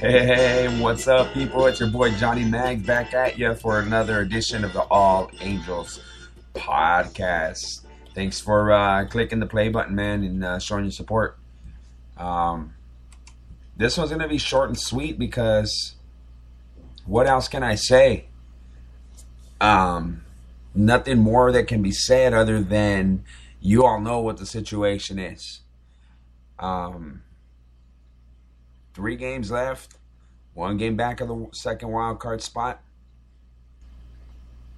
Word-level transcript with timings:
Hey, 0.00 0.80
what's 0.80 1.06
up, 1.08 1.34
people? 1.34 1.66
It's 1.66 1.78
your 1.78 1.90
boy 1.90 2.12
Johnny 2.12 2.42
Mag 2.42 2.86
back 2.86 3.12
at 3.12 3.38
you 3.38 3.54
for 3.54 3.80
another 3.80 4.20
edition 4.20 4.64
of 4.64 4.72
the 4.72 4.80
All 4.84 5.30
Angels 5.42 6.00
podcast. 6.54 7.82
Thanks 8.14 8.40
for 8.40 8.72
uh, 8.72 9.04
clicking 9.04 9.40
the 9.40 9.46
play 9.46 9.68
button, 9.68 9.94
man, 9.94 10.24
and 10.24 10.42
uh, 10.42 10.58
showing 10.58 10.84
your 10.84 10.92
support. 10.92 11.36
Um, 12.16 12.72
this 13.76 13.98
one's 13.98 14.08
going 14.08 14.22
to 14.22 14.28
be 14.28 14.38
short 14.38 14.70
and 14.70 14.80
sweet 14.80 15.18
because 15.18 15.96
what 17.04 17.26
else 17.26 17.46
can 17.46 17.62
I 17.62 17.74
say? 17.74 18.24
Um, 19.60 20.22
nothing 20.74 21.18
more 21.18 21.52
that 21.52 21.68
can 21.68 21.82
be 21.82 21.92
said 21.92 22.32
other 22.32 22.62
than 22.62 23.22
you 23.60 23.84
all 23.84 24.00
know 24.00 24.20
what 24.20 24.38
the 24.38 24.46
situation 24.46 25.18
is. 25.18 25.60
Um, 26.58 27.20
three 28.94 29.16
games 29.16 29.50
left, 29.50 29.96
one 30.54 30.76
game 30.76 30.96
back 30.96 31.20
of 31.20 31.28
the 31.28 31.48
second 31.52 31.90
wild 31.90 32.18
card 32.18 32.42
spot. 32.42 32.80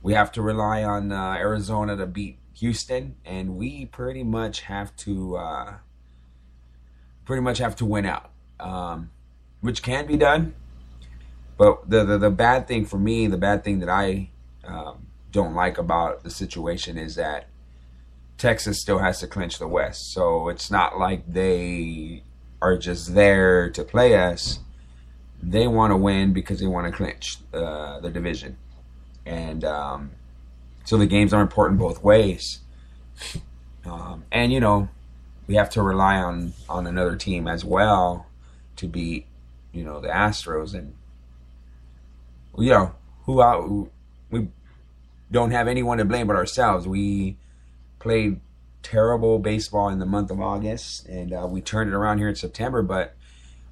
We 0.03 0.15
have 0.15 0.33
to 0.33 0.43
rely 0.43 0.83
on 0.83 1.13
uh, 1.13 1.35
Arizona 1.35 1.97
to 1.97 2.07
beat 2.07 2.39
Houston, 2.55 3.17
and 3.25 3.57
we 3.57 3.87
pretty 3.87 4.25
much 4.25 4.63
have 4.63 4.95
to 4.97 5.37
uh, 5.37 5.75
pretty 7.25 7.43
much 7.43 7.59
have 7.59 7.77
to 7.77 7.85
win 7.85 8.07
out, 8.07 8.31
um, 8.59 9.11
which 9.61 9.83
can 9.83 10.07
be 10.07 10.17
done. 10.17 10.55
But 11.57 11.89
the, 11.89 12.05
the, 12.05 12.19
the 12.19 12.31
bad 12.31 12.67
thing 12.67 12.85
for 12.87 12.99
me, 12.99 13.27
the 13.27 13.37
bad 13.37 13.63
thing 13.63 13.79
that 13.81 13.89
I 13.89 14.31
um, 14.65 15.07
don't 15.31 15.55
like 15.55 15.79
about 15.79 16.25
the 16.25 16.31
situation 16.31 16.99
is 16.99 17.15
that 17.15 17.49
Texas 18.39 18.81
still 18.81 18.99
has 18.99 19.21
to 19.21 19.27
clinch 19.27 19.59
the 19.59 19.69
West, 19.69 20.13
so 20.13 20.49
it's 20.49 20.71
not 20.71 20.99
like 20.99 21.25
they 21.33 22.25
are 22.63 22.79
just 22.79 23.15
there 23.15 23.69
to 23.71 23.83
play 23.83 24.15
us. 24.15 24.61
They 25.43 25.67
want 25.67 25.91
to 25.91 25.97
win 25.97 26.33
because 26.33 26.61
they 26.61 26.67
want 26.67 26.87
to 26.87 26.97
clinch 26.97 27.39
uh, 27.53 27.99
the 27.99 28.09
division, 28.09 28.57
and 29.27 29.65
um, 29.65 30.13
so 30.85 30.97
the 30.97 31.07
games 31.07 31.33
are 31.33 31.43
important 31.43 31.81
both 31.81 32.03
ways. 32.03 32.61
Um, 33.85 34.25
and 34.31 34.53
you 34.53 34.61
know, 34.61 34.89
we 35.49 35.57
have 35.57 35.69
to 35.71 35.83
rely 35.83 36.17
on 36.17 36.53
on 36.69 36.87
another 36.87 37.17
team 37.17 37.49
as 37.49 37.65
well 37.65 38.27
to 38.77 38.87
beat 38.87 39.27
you 39.73 39.83
know 39.83 40.01
the 40.01 40.07
Astros, 40.07 40.73
and 40.73 40.95
you 42.57 42.71
know 42.71 42.95
who 43.25 43.43
out 43.43 43.89
we 44.31 44.47
don't 45.33 45.51
have 45.51 45.67
anyone 45.67 45.99
to 45.99 46.05
blame 46.05 46.29
but 46.29 46.37
ourselves. 46.37 46.87
We 46.87 47.37
played 47.99 48.41
terrible 48.83 49.39
baseball 49.39 49.89
in 49.89 49.99
the 49.99 50.07
month 50.07 50.31
of 50.31 50.41
August, 50.41 51.07
and 51.07 51.33
uh, 51.33 51.47
we 51.49 51.61
turned 51.61 51.91
it 51.91 51.95
around 51.95 52.19
here 52.19 52.29
in 52.29 52.35
September. 52.35 52.83
But 52.83 53.15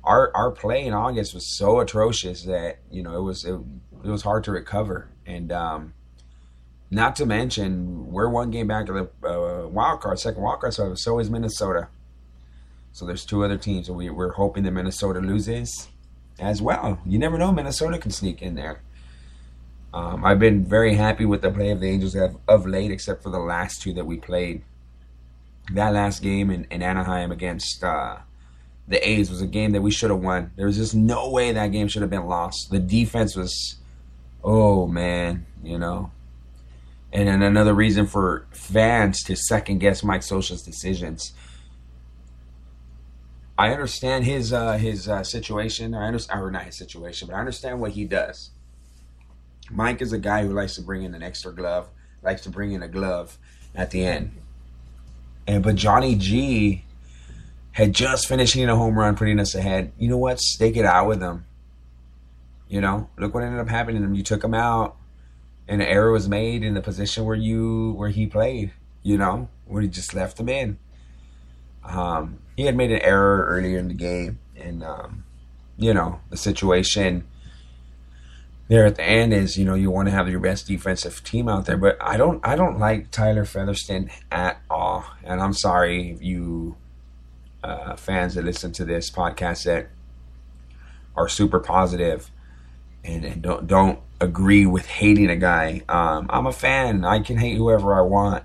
our 0.04 0.34
our 0.34 0.50
play 0.50 0.84
in 0.84 0.92
August 0.92 1.34
was 1.34 1.56
so 1.56 1.80
atrocious 1.80 2.44
that 2.44 2.78
you 2.90 3.02
know 3.02 3.16
it 3.18 3.22
was 3.22 3.44
it, 3.44 3.58
it 4.04 4.08
was 4.08 4.22
hard 4.22 4.44
to 4.44 4.52
recover, 4.52 5.08
and 5.26 5.52
um, 5.52 5.94
not 6.90 7.16
to 7.16 7.26
mention 7.26 8.10
we're 8.10 8.28
one 8.28 8.50
game 8.50 8.66
back 8.66 8.88
of 8.88 8.94
the 8.94 9.28
uh, 9.28 9.66
wild 9.68 10.00
card, 10.00 10.18
second 10.18 10.42
wild 10.42 10.60
card, 10.60 10.74
so 10.74 10.94
so 10.94 11.18
is 11.18 11.30
Minnesota. 11.30 11.88
So 12.92 13.06
there's 13.06 13.24
two 13.24 13.44
other 13.44 13.56
teams, 13.56 13.88
and 13.88 13.96
we, 13.96 14.10
we're 14.10 14.32
hoping 14.32 14.64
that 14.64 14.72
Minnesota 14.72 15.20
loses 15.20 15.88
as 16.40 16.60
well. 16.60 16.98
You 17.06 17.18
never 17.20 17.38
know, 17.38 17.52
Minnesota 17.52 17.98
can 17.98 18.10
sneak 18.10 18.42
in 18.42 18.56
there. 18.56 18.82
Um, 19.92 20.24
I've 20.24 20.38
been 20.38 20.64
very 20.64 20.94
happy 20.94 21.24
with 21.24 21.42
the 21.42 21.50
play 21.50 21.70
of 21.70 21.80
the 21.80 21.88
Angels 21.88 22.14
of, 22.14 22.36
of 22.48 22.66
late, 22.66 22.90
except 22.90 23.22
for 23.22 23.30
the 23.30 23.38
last 23.38 23.82
two 23.82 23.92
that 23.94 24.06
we 24.06 24.16
played 24.16 24.62
that 25.72 25.92
last 25.92 26.22
game 26.22 26.50
in, 26.50 26.66
in 26.70 26.82
Anaheim 26.82 27.30
against 27.30 27.82
uh, 27.82 28.18
the 28.88 29.08
A's 29.08 29.30
was 29.30 29.40
a 29.40 29.46
game 29.46 29.72
that 29.72 29.82
we 29.82 29.90
should 29.90 30.10
have 30.10 30.20
won. 30.20 30.50
There 30.56 30.66
was 30.66 30.76
just 30.76 30.94
no 30.94 31.30
way 31.30 31.52
that 31.52 31.68
game 31.68 31.88
should 31.88 32.02
have 32.02 32.10
been 32.10 32.26
lost. 32.26 32.70
The 32.70 32.80
defense 32.80 33.36
was, 33.36 33.76
oh 34.42 34.86
man, 34.86 35.46
you 35.62 35.78
know. 35.78 36.10
And 37.12 37.28
then 37.28 37.42
another 37.42 37.74
reason 37.74 38.06
for 38.06 38.46
fans 38.50 39.22
to 39.24 39.36
second 39.36 39.78
guess 39.78 40.02
Mike 40.02 40.20
Scioscia's 40.20 40.62
decisions. 40.62 41.32
I 43.58 43.72
understand 43.72 44.24
his 44.24 44.52
uh, 44.52 44.78
his 44.78 45.08
uh, 45.08 45.22
situation. 45.22 45.94
I 45.94 46.06
understand, 46.06 46.40
or 46.40 46.50
not 46.50 46.64
his 46.64 46.78
situation, 46.78 47.28
but 47.28 47.34
I 47.34 47.40
understand 47.40 47.80
what 47.80 47.92
he 47.92 48.04
does. 48.04 48.50
Mike 49.70 50.00
is 50.00 50.12
a 50.12 50.18
guy 50.18 50.42
who 50.42 50.52
likes 50.52 50.74
to 50.76 50.82
bring 50.82 51.02
in 51.02 51.14
an 51.14 51.22
extra 51.22 51.52
glove, 51.52 51.88
likes 52.22 52.42
to 52.42 52.50
bring 52.50 52.72
in 52.72 52.82
a 52.82 52.88
glove 52.88 53.38
at 53.74 53.90
the 53.90 54.04
end. 54.04 54.32
And 55.46 55.62
but 55.62 55.76
Johnny 55.76 56.14
G 56.14 56.84
had 57.72 57.92
just 57.92 58.26
finished 58.26 58.54
hitting 58.54 58.68
a 58.68 58.76
home 58.76 58.98
run, 58.98 59.16
putting 59.16 59.40
us 59.40 59.54
ahead. 59.54 59.92
You 59.98 60.08
know 60.08 60.18
what? 60.18 60.40
Stake 60.40 60.76
it 60.76 60.84
out 60.84 61.06
with 61.06 61.22
him. 61.22 61.44
You 62.68 62.80
know, 62.80 63.08
look 63.18 63.34
what 63.34 63.42
ended 63.42 63.60
up 63.60 63.68
happening 63.68 64.06
to. 64.06 64.16
You 64.16 64.22
took 64.22 64.44
him 64.44 64.54
out, 64.54 64.96
and 65.66 65.82
an 65.82 65.88
error 65.88 66.12
was 66.12 66.28
made 66.28 66.62
in 66.62 66.74
the 66.74 66.80
position 66.80 67.24
where 67.24 67.36
you 67.36 67.92
where 67.92 68.10
he 68.10 68.26
played. 68.26 68.72
You 69.02 69.18
know, 69.18 69.48
where 69.66 69.82
he 69.82 69.88
just 69.88 70.14
left 70.14 70.38
him 70.38 70.48
in. 70.48 70.78
Um, 71.84 72.38
he 72.56 72.66
had 72.66 72.76
made 72.76 72.92
an 72.92 73.00
error 73.00 73.46
earlier 73.48 73.78
in 73.78 73.88
the 73.88 73.94
game, 73.94 74.38
and 74.56 74.84
um, 74.84 75.24
you 75.78 75.94
know 75.94 76.20
the 76.28 76.36
situation 76.36 77.26
there 78.70 78.86
at 78.86 78.94
the 78.94 79.02
end 79.02 79.34
is 79.34 79.58
you 79.58 79.64
know 79.64 79.74
you 79.74 79.90
want 79.90 80.06
to 80.06 80.12
have 80.12 80.28
your 80.28 80.38
best 80.38 80.68
defensive 80.68 81.24
team 81.24 81.48
out 81.48 81.66
there, 81.66 81.76
but 81.76 81.98
I 82.00 82.16
don't 82.16 82.40
I 82.46 82.54
don't 82.54 82.78
like 82.78 83.10
Taylor 83.10 83.44
Featherston 83.44 84.10
at 84.30 84.62
all, 84.70 85.04
and 85.24 85.40
I'm 85.40 85.52
sorry 85.52 86.16
you 86.20 86.76
uh, 87.64 87.96
fans 87.96 88.36
that 88.36 88.44
listen 88.44 88.70
to 88.74 88.84
this 88.84 89.10
podcast 89.10 89.64
that 89.64 89.88
are 91.16 91.28
super 91.28 91.58
positive 91.58 92.30
and, 93.02 93.24
and 93.24 93.42
don't 93.42 93.66
don't 93.66 93.98
agree 94.20 94.66
with 94.66 94.86
hating 94.86 95.30
a 95.30 95.36
guy. 95.36 95.82
Um, 95.88 96.26
I'm 96.30 96.46
a 96.46 96.52
fan. 96.52 97.04
I 97.04 97.18
can 97.18 97.38
hate 97.38 97.56
whoever 97.56 97.92
I 97.92 98.02
want. 98.02 98.44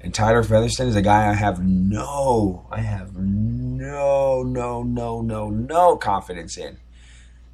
And 0.00 0.12
Taylor 0.12 0.42
Featherston 0.42 0.88
is 0.88 0.96
a 0.96 1.02
guy 1.02 1.30
I 1.30 1.34
have 1.34 1.64
no, 1.64 2.66
I 2.72 2.80
have 2.80 3.16
no, 3.16 4.42
no, 4.42 4.82
no, 4.82 5.20
no, 5.22 5.48
no 5.48 5.96
confidence 5.96 6.58
in. 6.58 6.78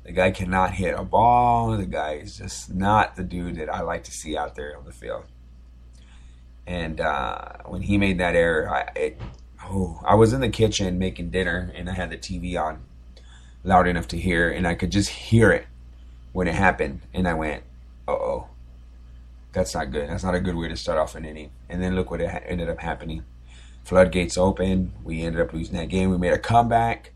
The 0.05 0.12
guy 0.12 0.31
cannot 0.31 0.73
hit 0.73 0.99
a 0.99 1.05
ball. 1.05 1.76
The 1.76 1.87
guy 1.87 2.14
is 2.14 2.38
just 2.38 2.75
not 2.75 3.17
the 3.17 3.23
dude 3.23 3.56
that 3.56 3.73
I 3.73 3.82
like 3.82 4.05
to 4.05 4.12
see 4.12 4.37
out 4.37 4.55
there 4.55 4.76
on 4.76 4.85
the 4.85 4.93
field. 4.93 5.25
And 6.67 7.00
uh, 7.00 7.52
when 7.67 7.82
he 7.82 7.99
made 7.99 8.19
that 8.19 8.35
error, 8.35 8.69
I 8.70 8.91
it, 8.97 9.20
oh, 9.64 10.00
I 10.05 10.14
was 10.14 10.32
in 10.32 10.41
the 10.41 10.49
kitchen 10.49 10.99
making 10.99 11.31
dinner 11.31 11.73
and 11.75 11.88
I 11.91 11.94
had 11.94 12.11
the 12.11 12.17
TV 12.17 12.61
on 12.61 12.82
loud 13.62 13.87
enough 13.87 14.08
to 14.08 14.17
hear, 14.17 14.50
and 14.50 14.67
I 14.67 14.75
could 14.75 14.91
just 14.91 15.11
hear 15.11 15.50
it 15.50 15.67
when 16.32 16.49
it 16.49 16.55
happened. 16.55 17.03
And 17.12 17.29
I 17.29 17.35
went, 17.35 17.64
"Uh 18.08 18.12
oh, 18.12 18.49
that's 19.53 19.75
not 19.75 19.91
good. 19.91 20.08
That's 20.08 20.25
not 20.25 20.35
a 20.35 20.41
good 20.41 20.55
way 20.55 20.69
to 20.69 20.76
start 20.76 20.99
off 20.99 21.14
an 21.14 21.25
inning." 21.25 21.50
And 21.69 21.82
then 21.82 21.94
look 21.94 22.11
what 22.11 22.20
ha- 22.20 22.41
ended 22.46 22.69
up 22.69 22.79
happening. 22.79 23.25
Floodgates 23.85 24.38
open. 24.38 24.93
We 25.05 25.23
ended 25.23 25.41
up 25.41 25.53
losing 25.53 25.76
that 25.76 25.88
game. 25.88 26.11
We 26.11 26.19
made 26.19 26.32
a 26.32 26.38
comeback 26.38 27.12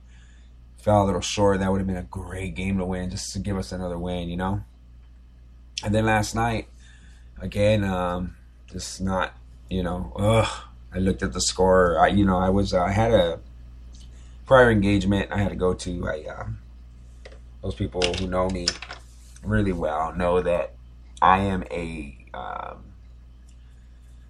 fell 0.85 1.03
a 1.03 1.07
little 1.07 1.23
short. 1.23 1.61
That 1.61 1.73
would 1.73 1.79
have 1.79 1.87
been 1.87 1.97
a 1.97 2.03
great 2.03 2.55
game 2.55 2.77
to 2.77 2.85
win, 2.85 3.09
just 3.09 3.33
to 3.33 3.39
give 3.39 3.57
us 3.57 3.73
another 3.73 3.99
win, 3.99 4.29
you 4.29 4.37
know. 4.37 4.63
And 5.83 5.95
then 5.95 6.05
last 6.05 6.35
night, 6.35 6.69
again, 7.41 7.83
um, 7.83 8.37
just 8.71 9.01
not, 9.01 9.33
you 9.71 9.83
know, 9.83 10.13
ugh. 10.15 10.47
I 10.93 10.99
looked 10.99 11.23
at 11.23 11.33
the 11.33 11.41
score. 11.41 11.99
I, 11.99 12.09
you 12.09 12.27
know, 12.27 12.37
I 12.37 12.51
was, 12.51 12.75
uh, 12.75 12.83
I 12.83 12.93
had 12.93 13.13
a 13.13 13.41
prior 14.45 14.71
engagement 14.71 15.33
I 15.33 15.39
had 15.39 15.49
to 15.49 15.57
go 15.57 15.73
to. 15.73 16.07
I 16.07 16.27
uh, 16.31 16.47
those 17.63 17.75
people 17.75 18.03
who 18.03 18.27
know 18.27 18.51
me 18.51 18.67
really 19.43 19.73
well 19.73 20.15
know 20.15 20.43
that 20.43 20.75
I 21.23 21.39
am 21.39 21.65
a 21.71 22.27
um, 22.35 22.85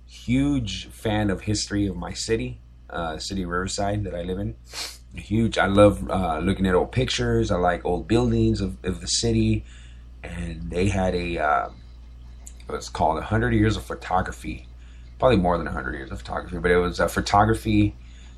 huge 0.07 0.87
fan 0.87 1.31
of 1.31 1.43
history 1.43 1.89
of 1.89 1.97
my 1.97 2.12
city, 2.12 2.61
uh, 2.89 3.19
city 3.19 3.45
Riverside 3.45 4.05
that 4.05 4.15
I 4.15 4.23
live 4.23 4.39
in. 4.39 4.55
Huge. 5.16 5.58
I 5.58 5.66
love 5.66 6.11
uh, 6.11 6.38
looking 6.38 6.66
at 6.66 6.75
old 6.75 6.93
pictures. 6.93 7.50
I 7.50 7.56
like 7.56 7.84
old 7.84 8.08
buildings 8.08 8.61
of, 8.61 8.76
of 8.84 9.00
the 9.00 9.06
city, 9.06 9.64
and 10.22 10.70
they 10.70 10.88
had 10.88 11.14
a 11.14 11.38
uh, 11.38 11.69
what's 12.66 12.88
called 12.88 13.14
100 13.16 13.55
years 13.55 13.76
of 13.76 13.84
photography. 13.84 14.66
Probably 15.19 15.37
more 15.37 15.56
than 15.56 15.66
100 15.66 15.94
years 15.94 16.11
of 16.11 16.19
photography 16.19 16.58
but 16.58 16.70
it 16.70 16.78
was 16.78 17.00
a 17.00 17.08
photography. 17.08 17.94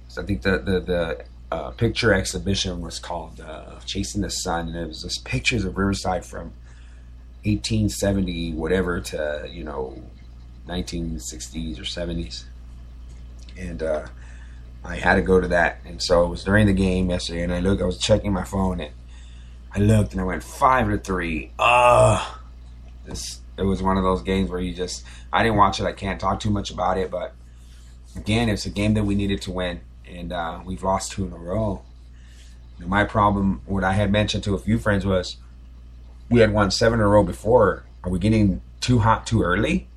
So 0.08 0.22
i 0.22 0.26
think 0.26 0.42
the 0.42 0.58
the, 0.58 0.80
the 0.80 1.24
uh, 1.50 1.70
picture 1.70 2.12
exhibition 2.12 2.80
was 2.80 2.98
called 2.98 3.40
uh, 3.40 3.78
chasing 3.86 4.20
the 4.22 4.30
sun. 4.30 4.68
And 4.68 4.76
it 4.76 4.88
was 4.88 5.02
just 5.02 5.24
pictures 5.24 5.64
of 5.64 5.78
riverside 5.78 6.24
from 6.24 6.52
1870 7.44 8.54
whatever 8.54 9.00
to 9.00 9.48
you 9.48 9.62
know 9.62 10.02
1960s 10.66 11.78
or 11.78 11.82
70s 11.82 12.44
and 13.56 13.82
uh, 13.84 14.06
i 14.84 14.96
had 14.96 15.14
to 15.16 15.22
go 15.22 15.40
to 15.40 15.48
that 15.48 15.78
and 15.84 16.02
so 16.02 16.24
it 16.24 16.28
was 16.28 16.44
during 16.44 16.66
the 16.66 16.72
game 16.72 17.10
yesterday 17.10 17.42
and 17.42 17.52
i 17.52 17.60
looked 17.60 17.82
i 17.82 17.86
was 17.86 17.98
checking 17.98 18.32
my 18.32 18.44
phone 18.44 18.80
and 18.80 18.92
i 19.74 19.78
looked 19.78 20.12
and 20.12 20.20
i 20.20 20.24
went 20.24 20.42
five 20.42 20.88
to 20.88 20.98
three 20.98 21.50
ah 21.58 22.40
this 23.04 23.40
it 23.58 23.62
was 23.62 23.82
one 23.82 23.96
of 23.96 24.04
those 24.04 24.22
games 24.22 24.50
where 24.50 24.60
you 24.60 24.74
just 24.74 25.04
I 25.32 25.42
didn't 25.42 25.56
watch 25.56 25.80
it. 25.80 25.84
I 25.84 25.92
can't 25.92 26.20
talk 26.20 26.40
too 26.40 26.50
much 26.50 26.70
about 26.70 26.98
it, 26.98 27.10
but 27.10 27.34
again, 28.16 28.48
it's 28.48 28.66
a 28.66 28.70
game 28.70 28.94
that 28.94 29.04
we 29.04 29.14
needed 29.14 29.42
to 29.42 29.50
win, 29.50 29.80
and 30.08 30.32
uh, 30.32 30.60
we've 30.64 30.82
lost 30.82 31.12
two 31.12 31.26
in 31.26 31.32
a 31.32 31.36
row. 31.36 31.82
Know, 32.78 32.86
my 32.86 33.04
problem, 33.04 33.62
what 33.66 33.84
I 33.84 33.92
had 33.92 34.12
mentioned 34.12 34.44
to 34.44 34.54
a 34.54 34.58
few 34.58 34.78
friends 34.78 35.06
was, 35.06 35.36
we 36.28 36.40
had 36.40 36.52
won 36.52 36.70
seven 36.70 37.00
in 37.00 37.04
a 37.04 37.08
row 37.08 37.22
before. 37.22 37.84
Are 38.04 38.10
we 38.10 38.18
getting 38.18 38.60
too 38.80 39.00
hot 39.00 39.26
too 39.26 39.42
early? 39.42 39.88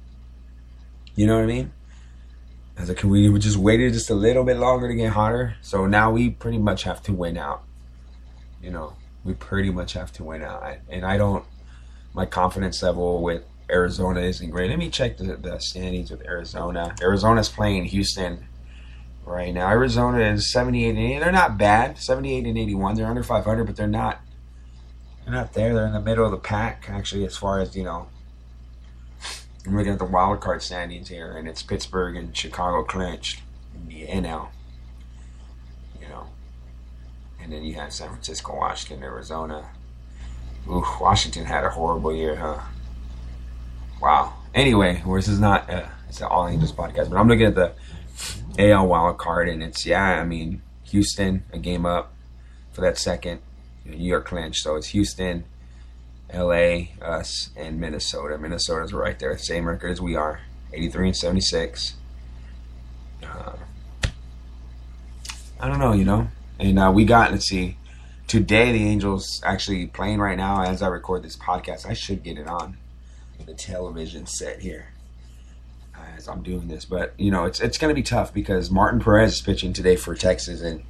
You 1.16 1.28
know 1.28 1.36
what 1.36 1.44
I 1.44 1.48
mean? 1.48 1.72
I 2.80 2.84
was 2.84 2.90
like, 2.90 3.00
can 3.00 3.10
we 3.10 3.38
just 3.40 3.58
waited 3.58 3.92
just 3.92 4.10
a 4.10 4.16
little 4.16 4.46
bit 4.46 4.56
longer 4.56 4.88
to 4.88 4.96
get 4.96 5.12
hotter? 5.12 5.56
So 5.62 5.86
now 5.86 6.12
we 6.12 6.30
pretty 6.30 6.58
much 6.58 6.84
have 6.84 7.04
to 7.04 7.14
win 7.14 7.36
out. 7.36 7.64
You 8.64 8.72
know, 8.72 8.94
we 9.26 9.34
pretty 9.34 9.70
much 9.70 9.94
have 9.94 10.14
to 10.14 10.24
win 10.24 10.42
out, 10.42 10.78
and 10.88 11.06
I 11.06 11.18
don't 11.18 11.44
my 12.14 12.26
confidence 12.26 12.82
level 12.82 13.22
with 13.22 13.44
Arizona 13.70 14.22
isn't 14.22 14.50
great. 14.50 14.70
Let 14.70 14.80
me 14.80 14.90
check 14.90 15.18
the, 15.18 15.36
the 15.36 15.60
standings 15.60 16.10
with 16.10 16.26
Arizona. 16.26 16.96
Arizona's 17.02 17.50
playing 17.50 17.86
Houston 17.86 18.48
right 19.26 19.54
now. 19.54 19.70
Arizona 19.70 20.20
is 20.20 20.50
78 20.52 20.90
and 20.90 20.98
80. 20.98 21.20
They're 21.20 21.32
not 21.34 21.58
bad. 21.58 22.00
78 22.00 22.46
and 22.46 22.58
81. 22.58 22.96
They're 22.96 23.06
under 23.06 23.24
500, 23.24 23.66
but 23.66 23.76
they're 23.76 23.88
not 23.88 24.22
they're 25.26 25.34
not 25.34 25.52
there. 25.54 25.74
They're 25.74 25.86
in 25.86 25.94
the 25.94 26.00
middle 26.00 26.24
of 26.24 26.32
the 26.32 26.38
pack 26.38 26.86
actually 26.90 27.26
as 27.26 27.36
far 27.36 27.60
as, 27.60 27.76
you 27.76 27.84
know, 27.84 28.08
I'm 29.66 29.76
looking 29.76 29.94
at 29.94 30.00
the 30.00 30.06
wild 30.06 30.40
card 30.40 30.62
standings 30.62 31.10
here 31.10 31.38
and 31.38 31.48
it's 31.48 31.62
Pittsburgh 31.62 32.16
and 32.16 32.36
Chicago 32.36 32.84
clinched 32.84 33.42
in 33.76 33.88
the 33.88 34.08
NL. 34.08 34.48
You 36.02 36.08
know. 36.08 36.28
And 37.42 37.52
then 37.52 37.64
you 37.64 37.76
have 37.76 37.94
San 37.94 38.10
Francisco, 38.10 38.56
Washington, 38.56 39.04
Arizona. 39.04 39.70
Ooh, 40.68 40.86
Washington 41.00 41.46
had 41.46 41.64
a 41.64 41.70
horrible 41.70 42.14
year, 42.14 42.36
huh? 42.36 42.60
Wow. 44.02 44.34
Anyway, 44.54 45.02
this 45.06 45.28
is 45.28 45.40
not 45.40 45.70
uh, 45.70 45.86
it's 46.08 46.22
an 46.22 46.28
All 46.28 46.48
Angels 46.48 46.72
podcast, 46.72 47.10
but 47.10 47.18
I'm 47.18 47.28
looking 47.28 47.46
at 47.46 47.56
the 47.56 47.74
AL 48.58 48.88
wild 48.88 49.18
card, 49.18 49.48
and 49.48 49.62
it's 49.62 49.86
yeah. 49.86 50.20
I 50.20 50.26
mean, 50.26 50.62
Houston 50.86 51.44
a 51.54 51.60
game 51.60 51.86
up 51.86 52.14
for 52.72 52.82
that 52.82 52.98
second. 52.98 53.42
New 53.86 53.98
York 53.98 54.28
clinched, 54.28 54.62
so 54.64 54.76
it's 54.76 54.88
Houston, 54.88 55.46
L.A., 56.32 56.94
us, 57.02 57.50
and 57.56 57.80
Minnesota. 57.80 58.38
Minnesota's 58.38 58.94
right 58.94 59.18
there, 59.18 59.38
same 59.38 59.68
record 59.68 59.92
as 59.92 60.02
we 60.02 60.16
are, 60.16 60.42
83 60.74 61.08
and 61.08 61.18
76. 61.18 61.96
Uh, 63.24 63.54
I 65.60 65.68
don't 65.68 65.80
know, 65.80 65.94
you 65.94 66.06
know, 66.06 66.28
and 66.60 66.80
uh, 66.80 66.92
we 66.94 67.06
got 67.06 67.32
let's 67.32 67.48
see 67.48 67.78
today 68.28 68.72
the 68.72 68.86
Angels 68.86 69.42
actually 69.44 69.88
playing 69.88 70.20
right 70.20 70.38
now 70.38 70.64
as 70.64 70.82
I 70.82 70.88
record 70.88 71.24
this 71.24 71.36
podcast. 71.36 71.86
I 71.86 71.94
should 71.94 72.24
get 72.24 72.38
it 72.38 72.48
on 72.48 72.78
the 73.46 73.54
television 73.54 74.26
set 74.26 74.62
here 74.62 74.94
as 76.16 76.28
I'm 76.28 76.44
doing 76.44 76.68
this, 76.68 76.86
but 76.86 77.14
you 77.18 77.32
know 77.32 77.46
it's 77.46 77.60
it's 77.60 77.78
going 77.78 77.90
to 77.90 77.96
be 77.96 78.04
tough 78.04 78.34
because 78.34 78.70
Martin 78.70 79.00
Perez 79.00 79.34
is 79.34 79.42
pitching 79.42 79.74
today 79.74 79.96
for 79.96 80.16
Texas, 80.16 80.62
and 80.62 80.84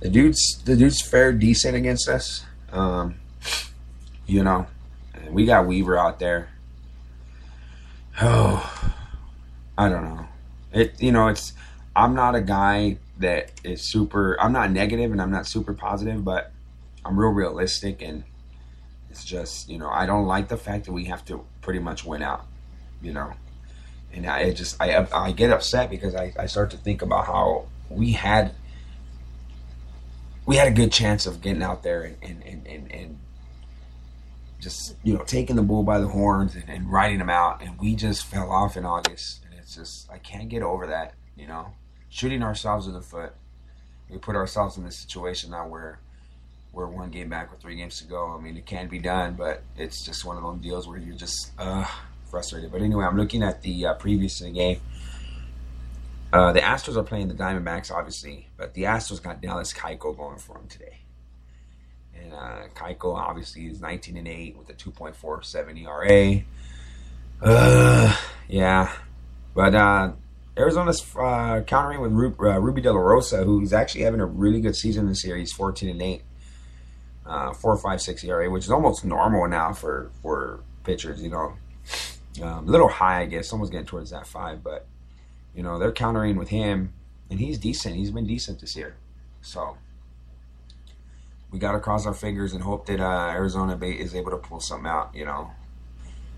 the 0.00 0.08
dude's 0.08 0.60
the 0.64 0.76
dude's 0.76 1.00
fair 1.02 1.32
decent 1.32 1.76
against 1.76 2.08
us. 2.08 2.44
Um, 2.72 3.16
you 4.26 4.42
know, 4.42 4.66
we 5.30 5.46
got 5.46 5.66
Weaver 5.66 5.96
out 5.96 6.18
there. 6.18 6.48
Oh, 8.20 8.92
I 9.76 9.88
don't 9.88 10.04
know. 10.04 10.26
It 10.72 11.00
you 11.00 11.12
know 11.12 11.28
it's 11.28 11.52
I'm 11.94 12.14
not 12.14 12.34
a 12.34 12.40
guy 12.40 12.98
that 13.18 13.52
is 13.64 13.82
super. 13.82 14.36
I'm 14.40 14.52
not 14.52 14.70
negative 14.70 15.12
and 15.12 15.20
I'm 15.20 15.30
not 15.30 15.46
super 15.46 15.74
positive, 15.74 16.24
but 16.24 16.52
I'm 17.04 17.18
real 17.18 17.30
realistic, 17.30 18.02
and 18.02 18.24
it's 19.10 19.24
just 19.24 19.68
you 19.68 19.78
know 19.78 19.88
I 19.88 20.06
don't 20.06 20.26
like 20.26 20.48
the 20.48 20.56
fact 20.56 20.86
that 20.86 20.92
we 20.92 21.04
have 21.04 21.24
to 21.26 21.44
pretty 21.60 21.80
much 21.80 22.04
win 22.04 22.22
out, 22.22 22.46
you 23.02 23.12
know, 23.12 23.32
and 24.12 24.26
I 24.26 24.52
just 24.52 24.80
I 24.80 25.06
I 25.12 25.32
get 25.32 25.50
upset 25.50 25.90
because 25.90 26.14
I 26.14 26.32
I 26.38 26.46
start 26.46 26.70
to 26.70 26.76
think 26.76 27.02
about 27.02 27.26
how 27.26 27.66
we 27.88 28.12
had 28.12 28.54
we 30.46 30.56
had 30.56 30.68
a 30.68 30.72
good 30.72 30.90
chance 30.92 31.26
of 31.26 31.40
getting 31.40 31.62
out 31.62 31.82
there 31.82 32.02
and 32.02 32.16
and 32.22 32.42
and, 32.44 32.66
and, 32.66 32.92
and 32.92 33.18
just 34.60 34.96
you 35.02 35.14
know 35.14 35.24
taking 35.24 35.56
the 35.56 35.62
bull 35.62 35.82
by 35.82 36.00
the 36.00 36.08
horns 36.08 36.54
and, 36.54 36.68
and 36.68 36.90
riding 36.90 37.18
them 37.18 37.30
out, 37.30 37.62
and 37.62 37.78
we 37.78 37.94
just 37.94 38.24
fell 38.26 38.50
off 38.50 38.76
in 38.76 38.84
August, 38.84 39.44
and 39.44 39.58
it's 39.58 39.74
just 39.74 40.10
I 40.10 40.18
can't 40.18 40.48
get 40.48 40.62
over 40.62 40.86
that, 40.86 41.14
you 41.36 41.46
know, 41.46 41.72
shooting 42.08 42.42
ourselves 42.42 42.86
in 42.86 42.92
the 42.92 43.00
foot. 43.00 43.32
We 44.10 44.18
put 44.18 44.36
ourselves 44.36 44.76
in 44.76 44.84
this 44.84 44.98
situation 44.98 45.50
now 45.50 45.68
where 45.68 46.00
we're 46.72 46.86
one 46.86 47.10
game 47.10 47.28
back 47.28 47.50
with 47.50 47.60
three 47.60 47.76
games 47.76 47.98
to 48.00 48.04
go. 48.06 48.34
I 48.36 48.40
mean, 48.40 48.56
it 48.56 48.66
can 48.66 48.88
be 48.88 48.98
done, 48.98 49.34
but 49.34 49.62
it's 49.76 50.04
just 50.04 50.24
one 50.24 50.36
of 50.36 50.42
those 50.42 50.58
deals 50.60 50.88
where 50.88 50.98
you're 50.98 51.16
just 51.16 51.52
uh, 51.58 51.86
frustrated. 52.30 52.72
But 52.72 52.82
anyway, 52.82 53.04
I'm 53.04 53.16
looking 53.16 53.42
at 53.42 53.62
the 53.62 53.86
uh, 53.86 53.94
previews 53.98 54.38
to 54.38 54.44
the 54.44 54.50
game. 54.50 54.80
Uh, 56.32 56.52
the 56.52 56.60
Astros 56.60 56.96
are 56.96 57.02
playing 57.02 57.28
the 57.28 57.34
Diamondbacks, 57.34 57.90
obviously, 57.90 58.48
but 58.56 58.74
the 58.74 58.82
Astros 58.82 59.22
got 59.22 59.40
Dallas 59.40 59.72
Keuchel 59.72 60.16
going 60.16 60.38
for 60.38 60.54
them 60.54 60.68
today. 60.68 60.98
And 62.20 62.32
uh, 62.32 62.68
Keuchel 62.74 63.14
obviously 63.14 63.66
is 63.66 63.80
19 63.80 64.16
and 64.16 64.28
8 64.28 64.56
with 64.56 64.68
a 64.70 64.74
2.47 64.74 65.84
ERA. 65.84 66.42
Uh, 67.40 68.16
yeah, 68.48 68.92
but 69.54 69.74
uh, 69.74 70.12
Arizona's 70.56 71.04
uh, 71.16 71.60
countering 71.66 72.00
with 72.00 72.12
Ru- 72.12 72.36
uh, 72.40 72.58
Rubby 72.58 72.80
De 72.80 72.92
La 72.92 72.98
Rosa, 72.98 73.44
who's 73.44 73.72
actually 73.72 74.02
having 74.02 74.20
a 74.20 74.26
really 74.26 74.60
good 74.60 74.74
season 74.74 75.06
this 75.06 75.24
year. 75.24 75.36
He's 75.36 75.52
14 75.52 75.88
and 75.88 76.02
8 76.02 76.22
uh, 77.28 77.52
four 77.52 77.76
five 77.76 78.00
six 78.00 78.24
ERA, 78.24 78.50
which 78.50 78.64
is 78.64 78.70
almost 78.70 79.04
normal 79.04 79.46
now 79.46 79.72
for 79.72 80.10
for 80.22 80.60
pitchers. 80.82 81.22
You 81.22 81.30
know, 81.30 81.52
um, 82.42 82.66
a 82.66 82.70
little 82.70 82.88
high, 82.88 83.20
I 83.20 83.26
guess. 83.26 83.48
Someone's 83.48 83.70
getting 83.70 83.86
towards 83.86 84.10
that 84.10 84.26
five, 84.26 84.64
but 84.64 84.86
you 85.54 85.62
know 85.62 85.78
they're 85.78 85.92
countering 85.92 86.36
with 86.36 86.48
him, 86.48 86.92
and 87.30 87.38
he's 87.38 87.58
decent. 87.58 87.96
He's 87.96 88.10
been 88.10 88.26
decent 88.26 88.60
this 88.60 88.74
year, 88.74 88.96
so 89.42 89.76
we 91.50 91.58
got 91.58 91.72
to 91.72 91.80
cross 91.80 92.06
our 92.06 92.14
fingers 92.14 92.52
and 92.52 92.62
hope 92.62 92.86
that 92.86 93.00
uh, 93.00 93.30
Arizona 93.30 93.78
is 93.84 94.14
able 94.14 94.30
to 94.30 94.36
pull 94.36 94.60
something 94.60 94.86
out. 94.86 95.14
You 95.14 95.24
know, 95.24 95.50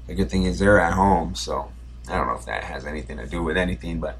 the 0.06 0.14
good 0.14 0.30
thing 0.30 0.44
is 0.44 0.58
they're 0.58 0.80
at 0.80 0.92
home, 0.92 1.34
so 1.34 1.70
I 2.08 2.16
don't 2.16 2.26
know 2.26 2.34
if 2.34 2.46
that 2.46 2.64
has 2.64 2.86
anything 2.86 3.16
to 3.18 3.26
do 3.26 3.42
with 3.42 3.56
anything, 3.56 4.00
but 4.00 4.18